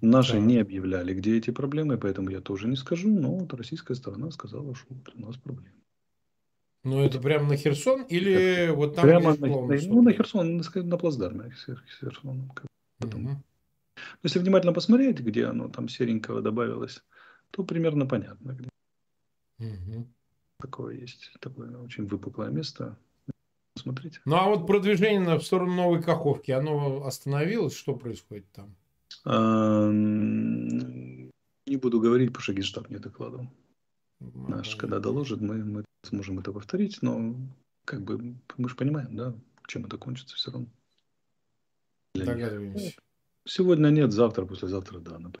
[0.00, 0.40] Наши так.
[0.40, 4.74] не объявляли, где эти проблемы, поэтому я тоже не скажу, но вот российская сторона сказала,
[4.74, 5.76] что вот у нас проблемы.
[6.82, 10.56] Ну, это прямо на Херсон или это вот там, прямо на, на, ну, на Херсон,
[10.56, 11.50] на, на плацдарме
[12.00, 12.50] Херсон.
[13.00, 13.42] Угу.
[14.22, 17.02] Если внимательно посмотреть, где оно там серенького добавилось,
[17.50, 18.52] то примерно понятно.
[18.52, 18.70] Где.
[19.58, 20.08] Угу.
[20.58, 22.96] Такое есть, такое очень выпуклое место.
[23.80, 24.20] Смотрите.
[24.24, 27.74] Ну а вот продвижение в сторону Новой Каховки, оно остановилось?
[27.74, 28.74] Что происходит там?
[29.24, 33.48] А, не буду говорить, потому что Генштаб не докладывал.
[34.20, 37.34] Наш, когда доложит, мы, мы сможем это повторить, но
[37.86, 39.34] как бы мы же понимаем, да,
[39.66, 40.68] чем это кончится все равно.
[42.14, 42.92] Догадываемся.
[43.46, 45.12] Сегодня нет, завтра, послезавтра, да.
[45.12, 45.40] Например.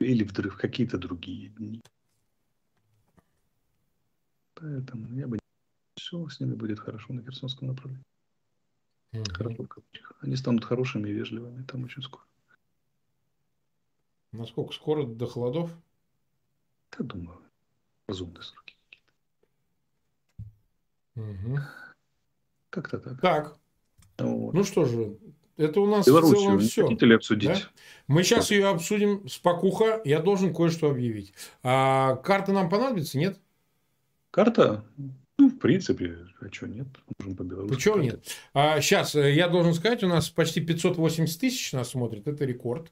[0.00, 1.82] Или в какие-то другие дни.
[4.54, 5.39] Поэтому я бы
[6.10, 8.04] все с ними будет хорошо на Херсонском направлении.
[9.12, 9.24] Угу.
[9.32, 9.66] Хорошо
[10.20, 12.24] Они станут хорошими и вежливыми там очень скоро.
[14.32, 15.70] Насколько скоро до холодов?
[16.98, 17.40] Я думаю,
[18.08, 19.12] разумные сроки какие-то.
[21.16, 21.58] Угу.
[22.70, 23.20] Как-то так.
[23.20, 23.58] Так.
[24.18, 24.54] Вот.
[24.54, 25.16] Ну что же,
[25.56, 26.82] это у нас Белоруссию в целом все.
[26.82, 27.48] Хотите ли обсудить?
[27.48, 27.70] Да?
[28.06, 30.00] Мы сейчас ее обсудим спокуха.
[30.04, 31.32] Я должен кое-что объявить.
[31.62, 33.40] А карта нам понадобится, нет?
[34.30, 34.84] Карта?
[35.60, 36.86] В принципе, а что нет?
[37.18, 37.74] Можем по Беларуси.
[37.74, 38.24] Почему нет?
[38.54, 42.26] А, сейчас, э, я должен сказать, у нас почти 580 тысяч нас смотрит.
[42.26, 42.90] Это рекорд.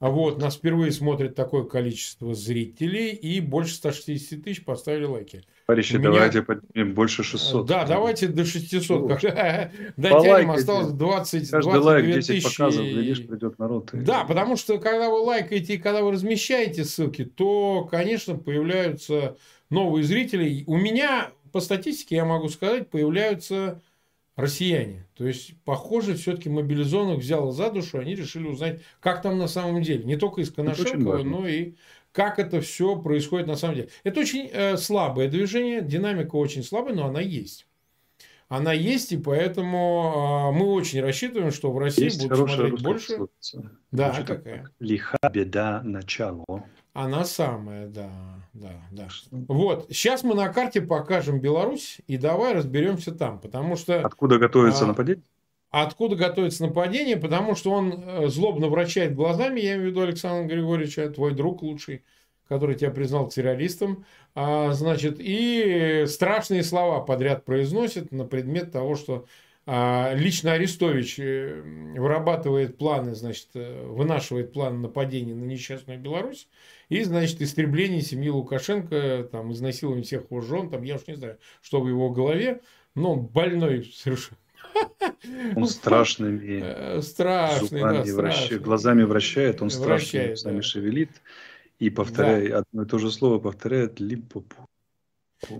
[0.00, 5.44] А вот, нас впервые смотрит такое количество зрителей, и больше 160 тысяч поставили лайки.
[5.66, 6.10] Товарищи, меня...
[6.10, 7.64] давайте поднимем больше 600.
[7.66, 9.08] Да, давайте до 600.
[9.96, 12.44] Дотянем, осталось 20 Каждый лайк 10 тысячи.
[12.44, 13.90] показов, глядишь, придет народ.
[13.92, 19.36] Да, потому что, когда вы лайкаете и когда вы размещаете ссылки, то, конечно, появляются
[19.70, 20.64] новые зрители.
[20.66, 23.80] У меня, по статистике, я могу сказать, появляются
[24.36, 25.04] россияне.
[25.14, 29.82] То есть, похоже, все-таки мобилизованных взяло за душу, они решили узнать, как там на самом
[29.82, 30.04] деле.
[30.04, 31.74] Не только из Коношенкова, но и
[32.12, 33.88] как это все происходит на самом деле.
[34.04, 37.66] Это очень э, слабое движение, динамика очень слабая, но она есть.
[38.48, 43.18] Она есть, и поэтому э, мы очень рассчитываем, что в России есть будут смотреть больше.
[43.90, 44.70] Да, Значит, какая?
[44.78, 46.64] Лиха беда начало.
[46.98, 48.10] Она самая, да,
[48.54, 49.06] да, да.
[49.30, 54.00] Вот, сейчас мы на карте покажем Беларусь, и давай разберемся там, потому что...
[54.00, 55.22] Откуда готовится а, нападение?
[55.70, 60.52] Откуда готовится нападение, потому что он э, злобно вращает глазами, я имею в виду Александр
[60.52, 62.02] Григорьевича, твой друг лучший,
[62.48, 69.24] который тебя признал террористом, а, значит, и страшные слова подряд произносит на предмет того, что
[70.14, 71.60] лично Арестович э,
[71.94, 76.48] вырабатывает планы, значит, э, вынашивает план нападения на несчастную Беларусь,
[76.88, 81.36] и, значит, истребление семьи Лукашенко, там, изнасилование всех его жен, там, я уж не знаю,
[81.60, 82.62] что в его голове,
[82.94, 84.38] но больной совершенно.
[85.54, 88.04] Он страшными э, страшный, да.
[88.14, 90.62] Вращает, глазами вращает, он страшно сами да.
[90.62, 91.10] шевелит
[91.78, 92.58] и повторяет, да.
[92.60, 94.66] одно и то же слово повторяет лимпопу.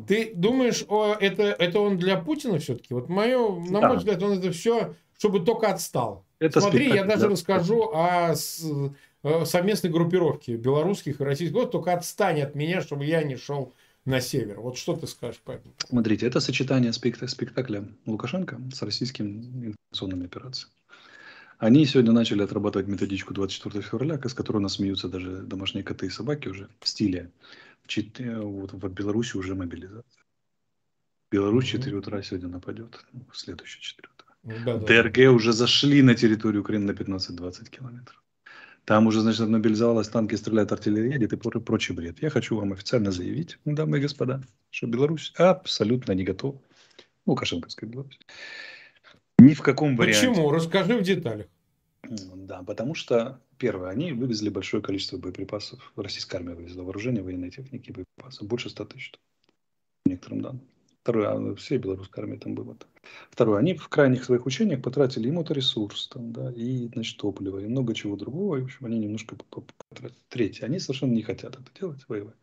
[0.06, 2.94] Ты думаешь, о, это, это он для Путина все-таки?
[2.94, 3.88] Вот мое, на да.
[3.88, 6.24] мой взгляд, он это все, чтобы только отстал.
[6.40, 7.28] Это Смотри, я даже да.
[7.30, 8.34] расскажу о
[9.24, 11.56] Э, совместной группировки белорусских и российских.
[11.56, 14.60] Вот только отстань от меня, чтобы я не шел на север.
[14.60, 15.74] Вот что ты скажешь по этому?
[15.88, 20.72] Смотрите, это сочетание спектакля Лукашенко с российскими информационными операциями.
[21.58, 26.06] Они сегодня начали отрабатывать методичку 24 февраля, с которой у нас смеются даже домашние коты
[26.06, 27.32] и собаки уже в стиле.
[27.96, 30.24] Э, вот в Беларуси уже мобилизация.
[31.30, 33.04] Беларусь в 4 утра сегодня нападет.
[33.12, 34.34] Ну, в следующие 4 утра.
[34.42, 35.30] Ну да, ДРГ да.
[35.32, 38.22] уже зашли на территорию Украины на 15-20 километров.
[38.84, 42.22] Там уже, значит, мобилизовалась, танки стреляют, артиллерия едет и прочий бред.
[42.22, 46.58] Я хочу вам официально заявить, дамы и господа, что Беларусь абсолютно не готова.
[47.26, 48.18] Лукашенковская Беларусь.
[49.38, 50.28] Ни в каком варианте.
[50.28, 50.50] Почему?
[50.50, 51.46] Расскажи в деталях.
[52.08, 55.92] Да, потому что, первое, они вывезли большое количество боеприпасов.
[55.96, 58.46] Российская армия вывезла вооружение, военной техники, боеприпасов.
[58.46, 59.12] Больше 100 тысяч.
[60.04, 60.68] По некоторым данным.
[61.02, 62.76] Второе, а все белорусская армия там было.
[63.30, 67.66] Второе, они в крайних своих учениях потратили и моторесурс, там, да, и значит, топливо, и
[67.66, 68.56] много чего другого.
[68.56, 70.18] И, в общем, они немножко потратили.
[70.28, 72.36] Третье, они совершенно не хотят это делать, воевать.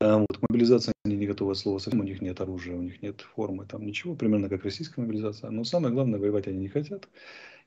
[0.00, 3.02] А вот, мобилизация они не готовы от слова совсем, у них нет оружия, у них
[3.02, 5.50] нет формы, там ничего, примерно как российская мобилизация.
[5.50, 7.08] Но самое главное, воевать они не хотят.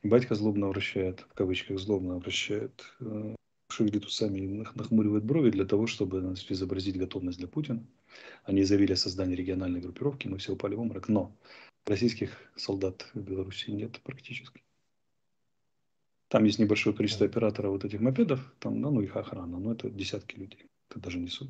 [0.01, 3.35] И батька злобно вращает, в кавычках злобно вращает э,
[3.69, 6.19] шевелит усами и нахмуривает брови для того, чтобы
[6.49, 7.85] изобразить готовность для Путина.
[8.43, 11.35] Они заявили о создании региональной группировки, мы все упали в обморок, но
[11.85, 14.61] российских солдат в Беларуси нет практически.
[16.29, 19.89] Там есть небольшое количество операторов вот этих мопедов, там, да, ну их охрана, но это
[19.89, 21.49] десятки людей, это даже не суть.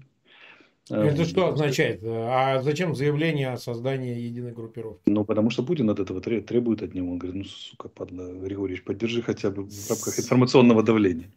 [0.89, 2.01] Это что означает?
[2.03, 5.01] А зачем заявление о создании единой группировки?
[5.05, 7.11] Ну, потому что Путин от этого требует от него.
[7.11, 11.30] Он говорит, ну, сука, падла, Григорьевич, поддержи хотя бы в рамках информационного давления.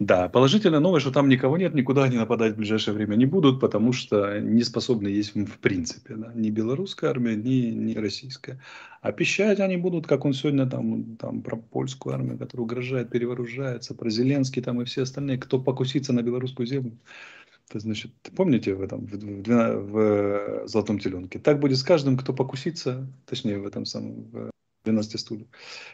[0.00, 3.60] Да, положительная новость, что там никого нет, никуда они нападать в ближайшее время не будут,
[3.60, 6.16] потому что не способны есть в принципе.
[6.16, 6.32] Да?
[6.34, 8.60] Ни белорусская армия, ни, ни российская.
[9.02, 13.94] А пищать они будут, как он сегодня там, там про польскую армию, которая угрожает, перевооружается,
[13.94, 16.98] про Зеленский там и все остальные, кто покусится на белорусскую землю.
[17.70, 21.38] Это значит, помните в этом, в, в, в Золотом теленке?
[21.38, 24.50] Так будет с каждым, кто покусится, точнее в этом самом, в
[24.84, 25.46] 12 стульев.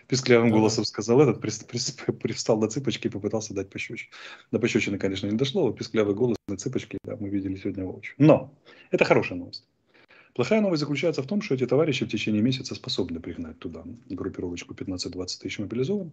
[0.08, 4.10] Писклявым голосом сказал этот, при, при, привстал на цыпочки и попытался дать пощечину.
[4.50, 8.14] До пощечины, конечно, не дошло, а писклявый голос на цыпочки, да, мы видели сегодня воочию.
[8.18, 8.52] Но
[8.90, 9.64] это хорошая новость.
[10.34, 14.74] Плохая новость заключается в том, что эти товарищи в течение месяца способны пригнать туда группировочку
[14.74, 16.12] 15-20 тысяч мобилизованных,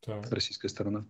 [0.00, 0.30] так.
[0.30, 1.06] российская сторона,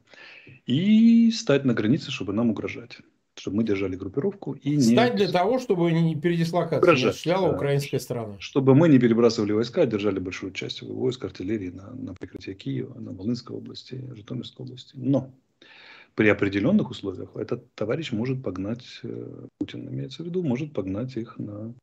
[0.66, 2.98] и стать на границе, чтобы нам угрожать
[3.40, 4.82] чтобы мы держали группировку и не...
[4.82, 8.36] Стать для того, чтобы не передислокация не осуществляла да, украинская страна.
[8.38, 13.12] Чтобы мы не перебрасывали войска, держали большую часть войск, артиллерии на, на прикрытие Киева, на
[13.12, 14.92] Волынской области, Житомирской области.
[14.94, 15.32] Но
[16.14, 21.38] при определенных условиях этот товарищ может погнать, э, Путин имеется в виду, может погнать их
[21.38, 21.74] на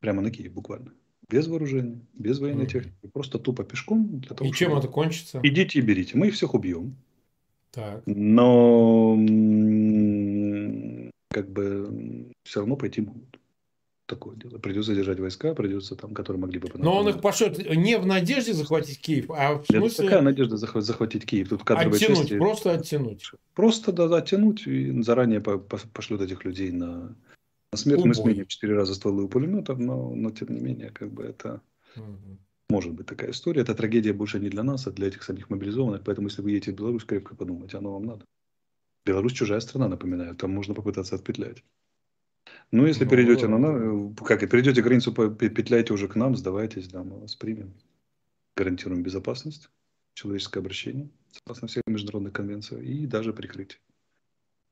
[0.00, 0.92] прямо на Киев буквально.
[1.28, 2.70] Без вооружения, без военной mm.
[2.70, 3.10] техники.
[3.12, 4.20] Просто тупо пешком.
[4.20, 5.40] Для того, и чем это кончится?
[5.42, 6.16] Идите и берите.
[6.16, 6.96] Мы их всех убьем.
[7.70, 8.02] Так.
[8.06, 9.16] Но
[11.30, 13.38] как бы все равно пойти могут.
[14.06, 14.56] Такое дело.
[14.56, 16.70] Придется держать войска, придется там, которые могли бы...
[16.76, 19.80] Но он их пошлет не в надежде захватить Киев, а в смысле...
[19.82, 21.50] Нет, какая надежда захватить Киев?
[21.50, 22.38] Тут оттянуть, части...
[22.38, 23.30] просто оттянуть.
[23.52, 27.14] Просто, да, оттянуть и заранее пошлют этих людей на,
[27.70, 27.98] на смерть.
[27.98, 28.08] Убой.
[28.08, 31.60] Мы сменим четыре раза стволы у пулеметов, но, но тем не менее, как бы это...
[31.94, 32.38] Угу.
[32.70, 33.62] Может быть такая история.
[33.62, 36.02] Это трагедия больше не для нас, а для этих самих мобилизованных.
[36.04, 38.24] Поэтому, если вы едете в Беларусь, крепко подумайте, оно вам надо.
[39.06, 40.36] Беларусь чужая страна, напоминаю.
[40.36, 41.64] Там можно попытаться отпетлять.
[42.70, 43.56] Ну, если ну, перейдете да.
[43.56, 47.72] на, как и перейдете границу, петляйте уже к нам, сдавайтесь, да, мы вас примем.
[48.54, 49.70] Гарантируем безопасность,
[50.12, 53.80] человеческое обращение, согласно всех международных конвенциях, и даже прикрытие.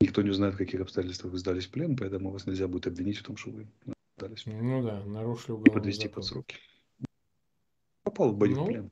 [0.03, 3.17] Никто не узнает, в каких обстоятельствах вы сдались в плен, поэтому вас нельзя будет обвинить
[3.17, 3.67] в том, что вы
[4.19, 4.67] сдались в плен.
[4.67, 6.15] Ну да, нарушили уголовный Подвести закон.
[6.15, 6.57] под сроки
[8.17, 8.65] попал в бою ну.
[8.65, 8.91] в плен.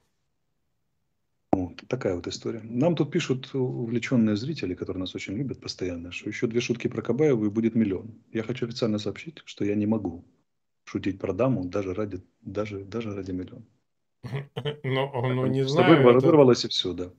[1.53, 2.61] Вот такая вот история.
[2.65, 7.01] Нам тут пишут увлеченные зрители, которые нас очень любят постоянно, что еще две шутки про
[7.01, 8.13] Кабаева и будет миллион.
[8.33, 10.25] Я хочу официально сообщить, что я не могу
[10.85, 13.65] шутить про даму даже ради, даже, даже ради миллиона.
[14.83, 16.03] Но, но не знаю.
[16.21, 17.11] Вырвалось и все, да.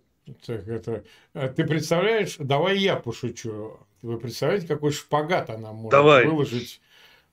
[0.45, 1.03] Так это,
[1.34, 3.80] а ты представляешь, давай я пошучу.
[4.01, 6.26] Вы представляете, какой шпагат она может давай.
[6.26, 6.82] выложить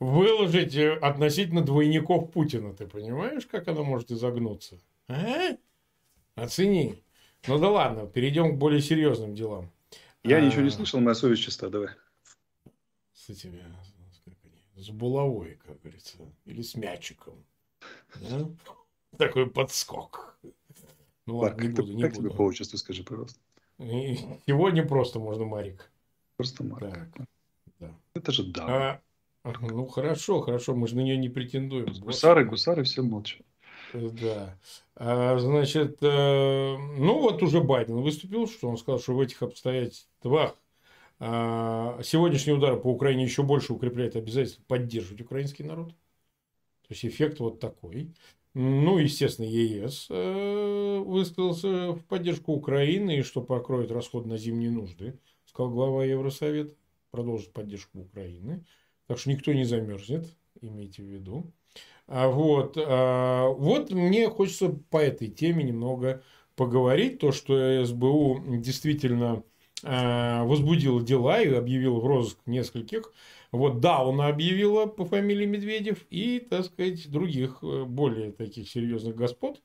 [0.03, 2.75] выложить э, относительно двойников Путина.
[2.75, 4.79] Ты понимаешь, как она может изогнуться?
[5.09, 5.57] А?
[6.35, 7.03] Оцени.
[7.47, 9.71] Ну да ладно, перейдем к более серьезным делам.
[10.25, 10.41] Я а...
[10.41, 11.91] ничего не слышал, моя совесть чиста, давай.
[13.15, 13.63] С этими,
[14.77, 17.45] с булавой, как говорится, или с мячиком.
[18.29, 18.49] Да?
[19.17, 20.39] Такой подскок.
[21.27, 22.29] Ну ладно, не буду, не как буду.
[22.29, 23.39] тебе по отчеству, скажи, пожалуйста.
[23.79, 25.91] Сегодня просто можно Марик.
[26.37, 27.13] Просто Марик.
[27.15, 27.27] Так.
[27.79, 27.95] Да.
[28.15, 28.67] Это же да.
[28.67, 29.01] А,
[29.45, 31.93] ну хорошо, хорошо, мы же на нее не претендуем.
[32.01, 33.43] Гусары, гусары все молчат.
[33.93, 34.59] Да.
[34.95, 40.57] А, значит, э, ну вот уже Байден выступил, что он сказал, что в этих обстоятельствах
[41.21, 45.89] э, сегодняшний удар по Украине еще больше укрепляет обязательство поддерживать украинский народ.
[45.89, 48.15] То есть эффект вот такой.
[48.55, 55.19] Ну, естественно, ЕС э, высказался в поддержку Украины и что покроет расход на зимние нужды,
[55.47, 56.75] сказал глава Евросовета,
[57.11, 58.65] продолжит поддержку Украины.
[59.13, 60.25] Так что никто не замерзнет,
[60.63, 61.53] имейте в виду.
[62.07, 66.23] А вот, а, вот мне хочется по этой теме немного
[66.57, 67.19] поговорить.
[67.19, 69.43] То, что СБУ действительно
[69.85, 73.13] а, возбудила дела и объявила в розыск нескольких.
[73.51, 79.15] Вот да, он объявила по фамилии Медведев и, так сказать, других э, более таких серьезных
[79.15, 79.61] господ.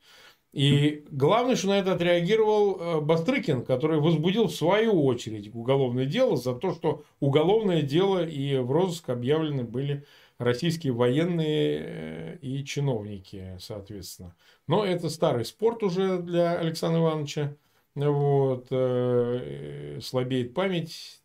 [0.54, 6.38] И главное, что на это отреагировал э, Бастрыкин, который возбудил в свою очередь уголовное дело
[6.38, 10.06] за то, что уголовное дело и в розыск объявлены были
[10.38, 14.36] российские военные э, и чиновники, соответственно.
[14.68, 17.56] Но это старый спорт уже для Александра Ивановича.
[17.96, 21.22] Вот, э, слабеет память,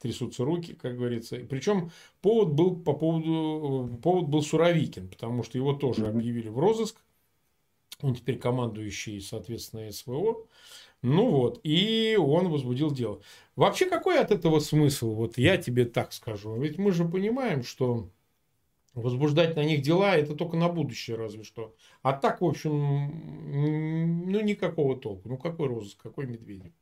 [0.00, 1.36] трясутся руки, как говорится.
[1.48, 6.96] Причем повод был по поводу повод был Суровикин, потому что его тоже объявили в розыск
[8.02, 10.46] он теперь командующий, соответственно, СВО.
[11.02, 13.20] Ну вот, и он возбудил дело.
[13.54, 15.14] Вообще, какой от этого смысл?
[15.14, 16.56] Вот я тебе так скажу.
[16.56, 18.10] Ведь мы же понимаем, что
[18.94, 21.74] возбуждать на них дела это только на будущее разве что.
[22.02, 25.28] А так, в общем, ну никакого толку.
[25.28, 26.72] Ну какой розыск, какой Медведев?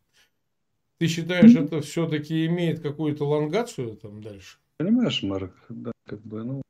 [0.99, 4.59] Ты считаешь, это все-таки имеет какую-то лонгацию там дальше?
[4.77, 6.63] Понимаешь, Марк, да, как бы, ну,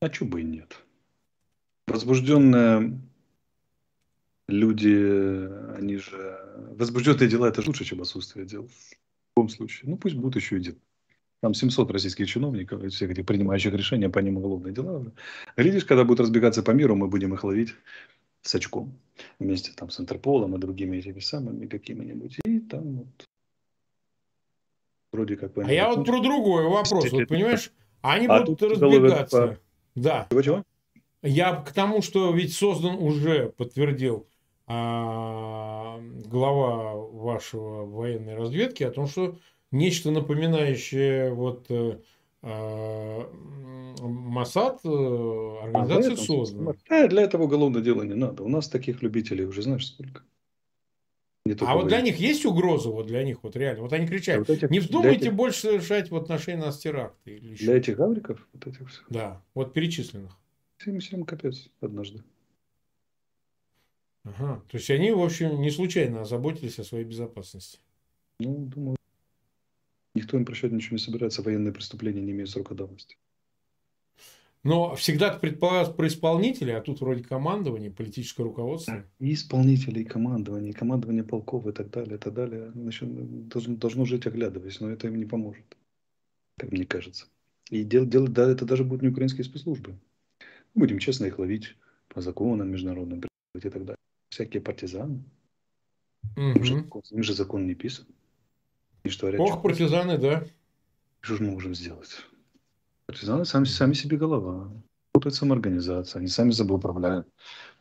[0.00, 0.78] а чё бы и нет.
[1.88, 2.98] Возбужденные
[4.46, 6.38] люди, они же...
[6.76, 8.66] Возбужденные дела– это лучше, чем отсутствие дел.
[8.66, 9.90] В любом случае.
[9.90, 10.76] Ну, пусть будут еще и дела.
[11.40, 15.12] Там 700 российских чиновников, всех этих принимающих решения, по ним уголовные дела.
[15.56, 17.74] Глядишь, когда будут разбегаться по миру, мы будем их ловить
[18.42, 18.98] с очком.
[19.38, 22.38] Вместе там с Интерполом и другими этими самыми какими-нибудь.
[22.44, 23.26] И там вот
[25.12, 25.56] вроде как...
[25.58, 27.10] А я вот про другой вопрос.
[27.12, 29.46] Вот понимаешь, они а будут разбегаться.
[29.46, 29.58] По...
[29.94, 30.26] Да.
[30.30, 30.64] Чего-чего?
[31.22, 34.28] Я к тому, что ведь создан уже, подтвердил
[34.66, 39.36] а, глава вашего военной разведки о том, что
[39.72, 41.98] нечто напоминающее вот э,
[42.42, 43.30] а,
[44.00, 44.88] Масад, э,
[45.62, 46.74] организация а, создана.
[46.88, 48.44] Да, для этого уголовное дело не надо.
[48.44, 50.22] У нас таких любителей уже знаешь сколько.
[51.60, 53.82] а вот для них есть угроза, вот для них вот реально.
[53.82, 55.34] Вот они кричат, вот этих, не вздумайте этих...
[55.34, 57.36] больше совершать в отношении нас теракты.
[57.36, 57.64] Или еще.
[57.64, 58.46] Для этих гавриков?
[58.52, 59.06] Вот этих всех?
[59.08, 60.38] Да, вот перечисленных.
[60.78, 62.22] Всем, всем капец однажды.
[64.24, 64.62] Ага.
[64.68, 67.80] То есть они, в общем, не случайно озаботились о своей безопасности.
[68.38, 68.96] Ну, думаю,
[70.14, 71.42] никто им прощать ничего не собирается.
[71.42, 73.16] Военные преступления не имеют срока давности.
[74.62, 79.04] Но всегда предполагалось про исполнителей, а тут вроде командование, политическое руководство.
[79.18, 82.70] И исполнители, и командование, и командование полков и так далее, и так далее.
[82.72, 85.64] Значит, должно, должно жить оглядываясь, но это им не поможет,
[86.56, 87.26] как мне кажется.
[87.70, 89.96] И дело, дело, да, это даже будут не украинские спецслужбы.
[90.78, 91.74] Будем честно их ловить
[92.08, 93.20] по законам международным
[93.54, 93.96] и так далее.
[94.30, 95.24] Всякие партизаны.
[96.36, 96.40] Угу.
[96.40, 98.06] Им, же, им же закон не писан.
[99.02, 100.44] И что, Ох, партизаны, да.
[101.20, 102.10] Что же мы можем сделать?
[103.06, 104.70] Партизаны сами, сами себе голова.
[105.12, 107.26] Путают самоорганизация, они сами собой управляют.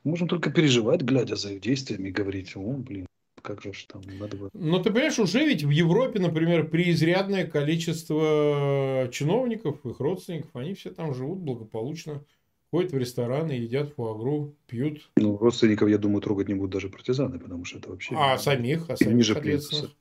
[0.04, 3.06] Мы можем только переживать, глядя за их действиями, и говорить, о, блин,
[3.44, 4.50] как же там надо было.
[4.54, 10.90] Но ты понимаешь, уже ведь в Европе, например, преизрядное количество чиновников, их родственников, они все
[10.90, 12.24] там живут благополучно,
[12.72, 15.10] ходят в рестораны, едят фуагру, пьют.
[15.16, 18.16] Ну, родственников, я думаю, трогать не будут даже партизаны, потому что это вообще...
[18.16, 18.90] А самих?
[18.90, 19.92] А самих, ниже ответственных?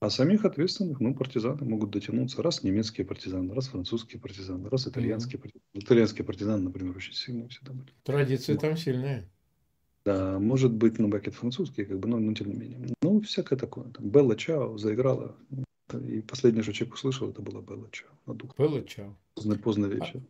[0.00, 2.40] А самих ответственных, ну, партизаны могут дотянуться.
[2.40, 5.42] Раз немецкие партизаны, раз французские партизаны, раз итальянские mm-hmm.
[5.42, 5.62] партизаны.
[5.74, 7.92] Итальянские партизаны, например, очень сильные всегда были.
[8.04, 9.28] Традиции ну, там сильные.
[10.04, 12.94] Да, может быть, ну, бакет французские, как бы, но, но тем не менее.
[13.02, 13.88] Ну, всякое такое.
[13.88, 15.34] Там, Белла Чао заиграла.
[16.06, 18.08] И последнее, что человек услышал, это была Белла Чао.
[18.56, 19.16] Белла Чао.
[19.34, 20.20] Поздно, поздно вечер.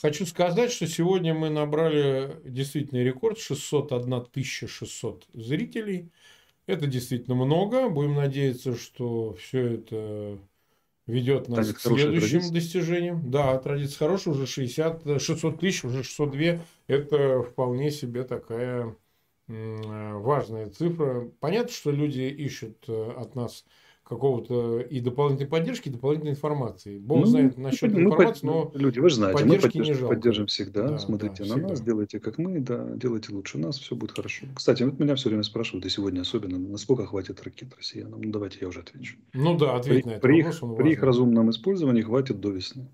[0.00, 6.10] Хочу сказать, что сегодня мы набрали действительно рекорд 601 600 зрителей.
[6.66, 7.88] Это действительно много.
[7.88, 10.38] Будем надеяться, что все это
[11.06, 12.52] ведет нас к следующим традиция.
[12.52, 13.30] достижениям.
[13.30, 16.60] Да, традиция хорошая, уже 60, 600 тысяч, уже 602.
[16.88, 18.96] Это вполне себе такая
[19.48, 21.30] важная цифра.
[21.38, 23.64] Понятно, что люди ищут э, от нас
[24.08, 26.98] какого-то и дополнительной поддержки, и дополнительной информации.
[26.98, 30.90] Бог ну, знает насчет мы информации, но люди, вы же знаете, мы поддержим, поддержим всегда.
[30.90, 31.68] Да, Смотрите да, на всегда.
[31.70, 34.46] нас, делайте как мы, да, делайте лучше нас, все будет хорошо.
[34.54, 38.22] Кстати, вот меня все время спрашивают, и сегодня особенно, насколько хватит ракет россиянам.
[38.22, 39.16] Ну, давайте я уже отвечу.
[39.32, 42.50] Ну да, ответь при, на это при вопрос, их, при их разумном использовании хватит до
[42.50, 42.86] весны.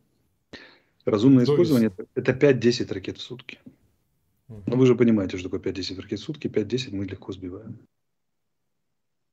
[1.05, 3.59] Разумное до использование это 5-10 ракет в сутки.
[4.49, 4.63] Угу.
[4.67, 6.47] Но вы же понимаете, что такое 5-10 ракет в сутки.
[6.47, 7.79] 5-10 мы легко сбиваем.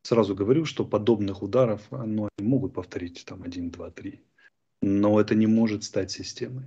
[0.03, 4.21] Сразу говорю, что подобных ударов ну, они могут повторить там 1, 2, 3.
[4.81, 6.65] Но это не может стать системой.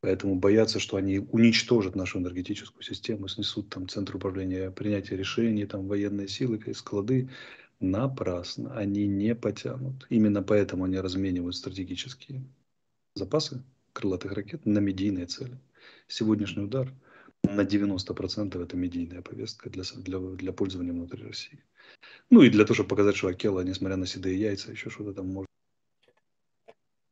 [0.00, 5.88] Поэтому бояться, что они уничтожат нашу энергетическую систему, снесут там центр управления принятия решений, там
[5.88, 7.30] военные силы, склады,
[7.80, 8.76] напрасно.
[8.76, 10.06] Они не потянут.
[10.08, 12.44] Именно поэтому они разменивают стратегические
[13.14, 15.58] запасы крылатых ракет на медийные цели.
[16.06, 16.92] Сегодняшний удар
[17.44, 21.62] на 90% это медийная повестка для, для, для пользования внутри России.
[22.30, 25.26] Ну и для того, чтобы показать, что Акела, несмотря на седые яйца, еще что-то там
[25.28, 25.48] может.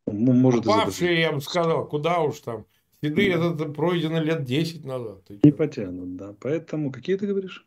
[0.07, 2.67] может Попавшие, я бы сказал, куда уж там.
[3.03, 3.53] Седые да.
[3.53, 5.23] это пройдено лет 10 назад.
[5.29, 6.35] Не потянут, да.
[6.41, 7.67] Поэтому какие ты говоришь?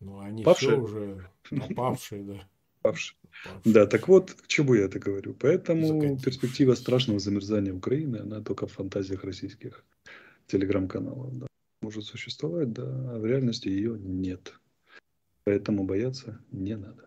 [0.00, 0.72] Ну, они Павшие?
[0.72, 2.48] все уже попавшие, да.
[2.82, 3.16] Павшие.
[3.64, 5.34] Да, так вот, к чему я это говорю.
[5.34, 6.24] Поэтому Закатить.
[6.24, 9.84] перспектива страшного замерзания Украины, она только в фантазиях российских
[10.46, 11.38] телеграм-каналов.
[11.38, 11.46] Да.
[11.82, 14.54] Может существовать, да, а в реальности ее нет.
[15.44, 17.06] Поэтому бояться не надо.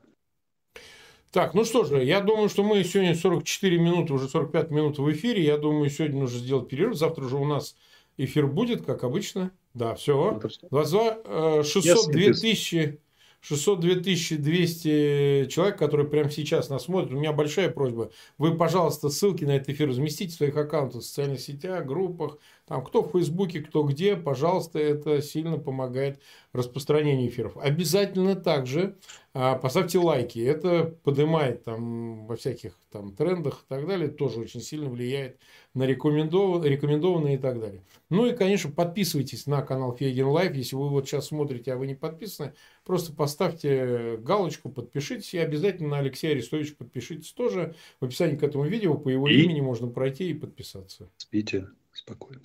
[1.31, 5.11] Так, ну что же, я думаю, что мы сегодня 44 минуты, уже 45 минут в
[5.11, 5.43] эфире.
[5.43, 6.95] Я думаю, сегодня нужно сделать перерыв.
[6.95, 7.75] Завтра же у нас
[8.17, 9.51] эфир будет, как обычно.
[9.73, 10.39] Да, все.
[10.71, 12.99] 22 602 тысячи
[13.41, 13.95] 602
[14.37, 17.11] 200 человек, которые прямо сейчас нас смотрят.
[17.11, 18.11] У меня большая просьба.
[18.37, 22.37] Вы, пожалуйста, ссылки на этот эфир разместите в своих аккаунтах в социальных сетях, группах.
[22.67, 24.15] Там кто в Фейсбуке, кто где.
[24.15, 26.21] Пожалуйста, это сильно помогает
[26.53, 27.57] распространению эфиров.
[27.57, 28.97] Обязательно также
[29.33, 30.39] а, поставьте лайки.
[30.39, 34.09] Это поднимает там во всяких там трендах и так далее.
[34.09, 35.39] Тоже очень сильно влияет
[35.73, 37.83] на рекомендованные, рекомендованные и так далее.
[38.09, 40.55] Ну и, конечно, подписывайтесь на канал Фейгин Live.
[40.55, 42.53] Если вы вот сейчас смотрите, а вы не подписаны,
[42.89, 45.35] просто поставьте галочку, подпишитесь.
[45.35, 47.75] И обязательно на Алексея Арестовича подпишитесь тоже.
[47.99, 49.43] В описании к этому видео по его и...
[49.43, 51.07] имени можно пройти и подписаться.
[51.17, 52.41] Спите спокойно.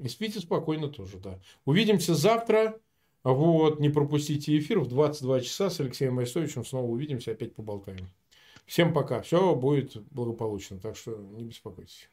[0.00, 1.38] И спите спокойно тоже, да.
[1.66, 2.80] Увидимся завтра.
[3.22, 6.64] Вот, не пропустите эфир в 22 часа с Алексеем Арестовичем.
[6.64, 8.10] Снова увидимся, опять поболтаем.
[8.66, 9.22] Всем пока.
[9.22, 12.10] Все будет благополучно, так что не беспокойтесь.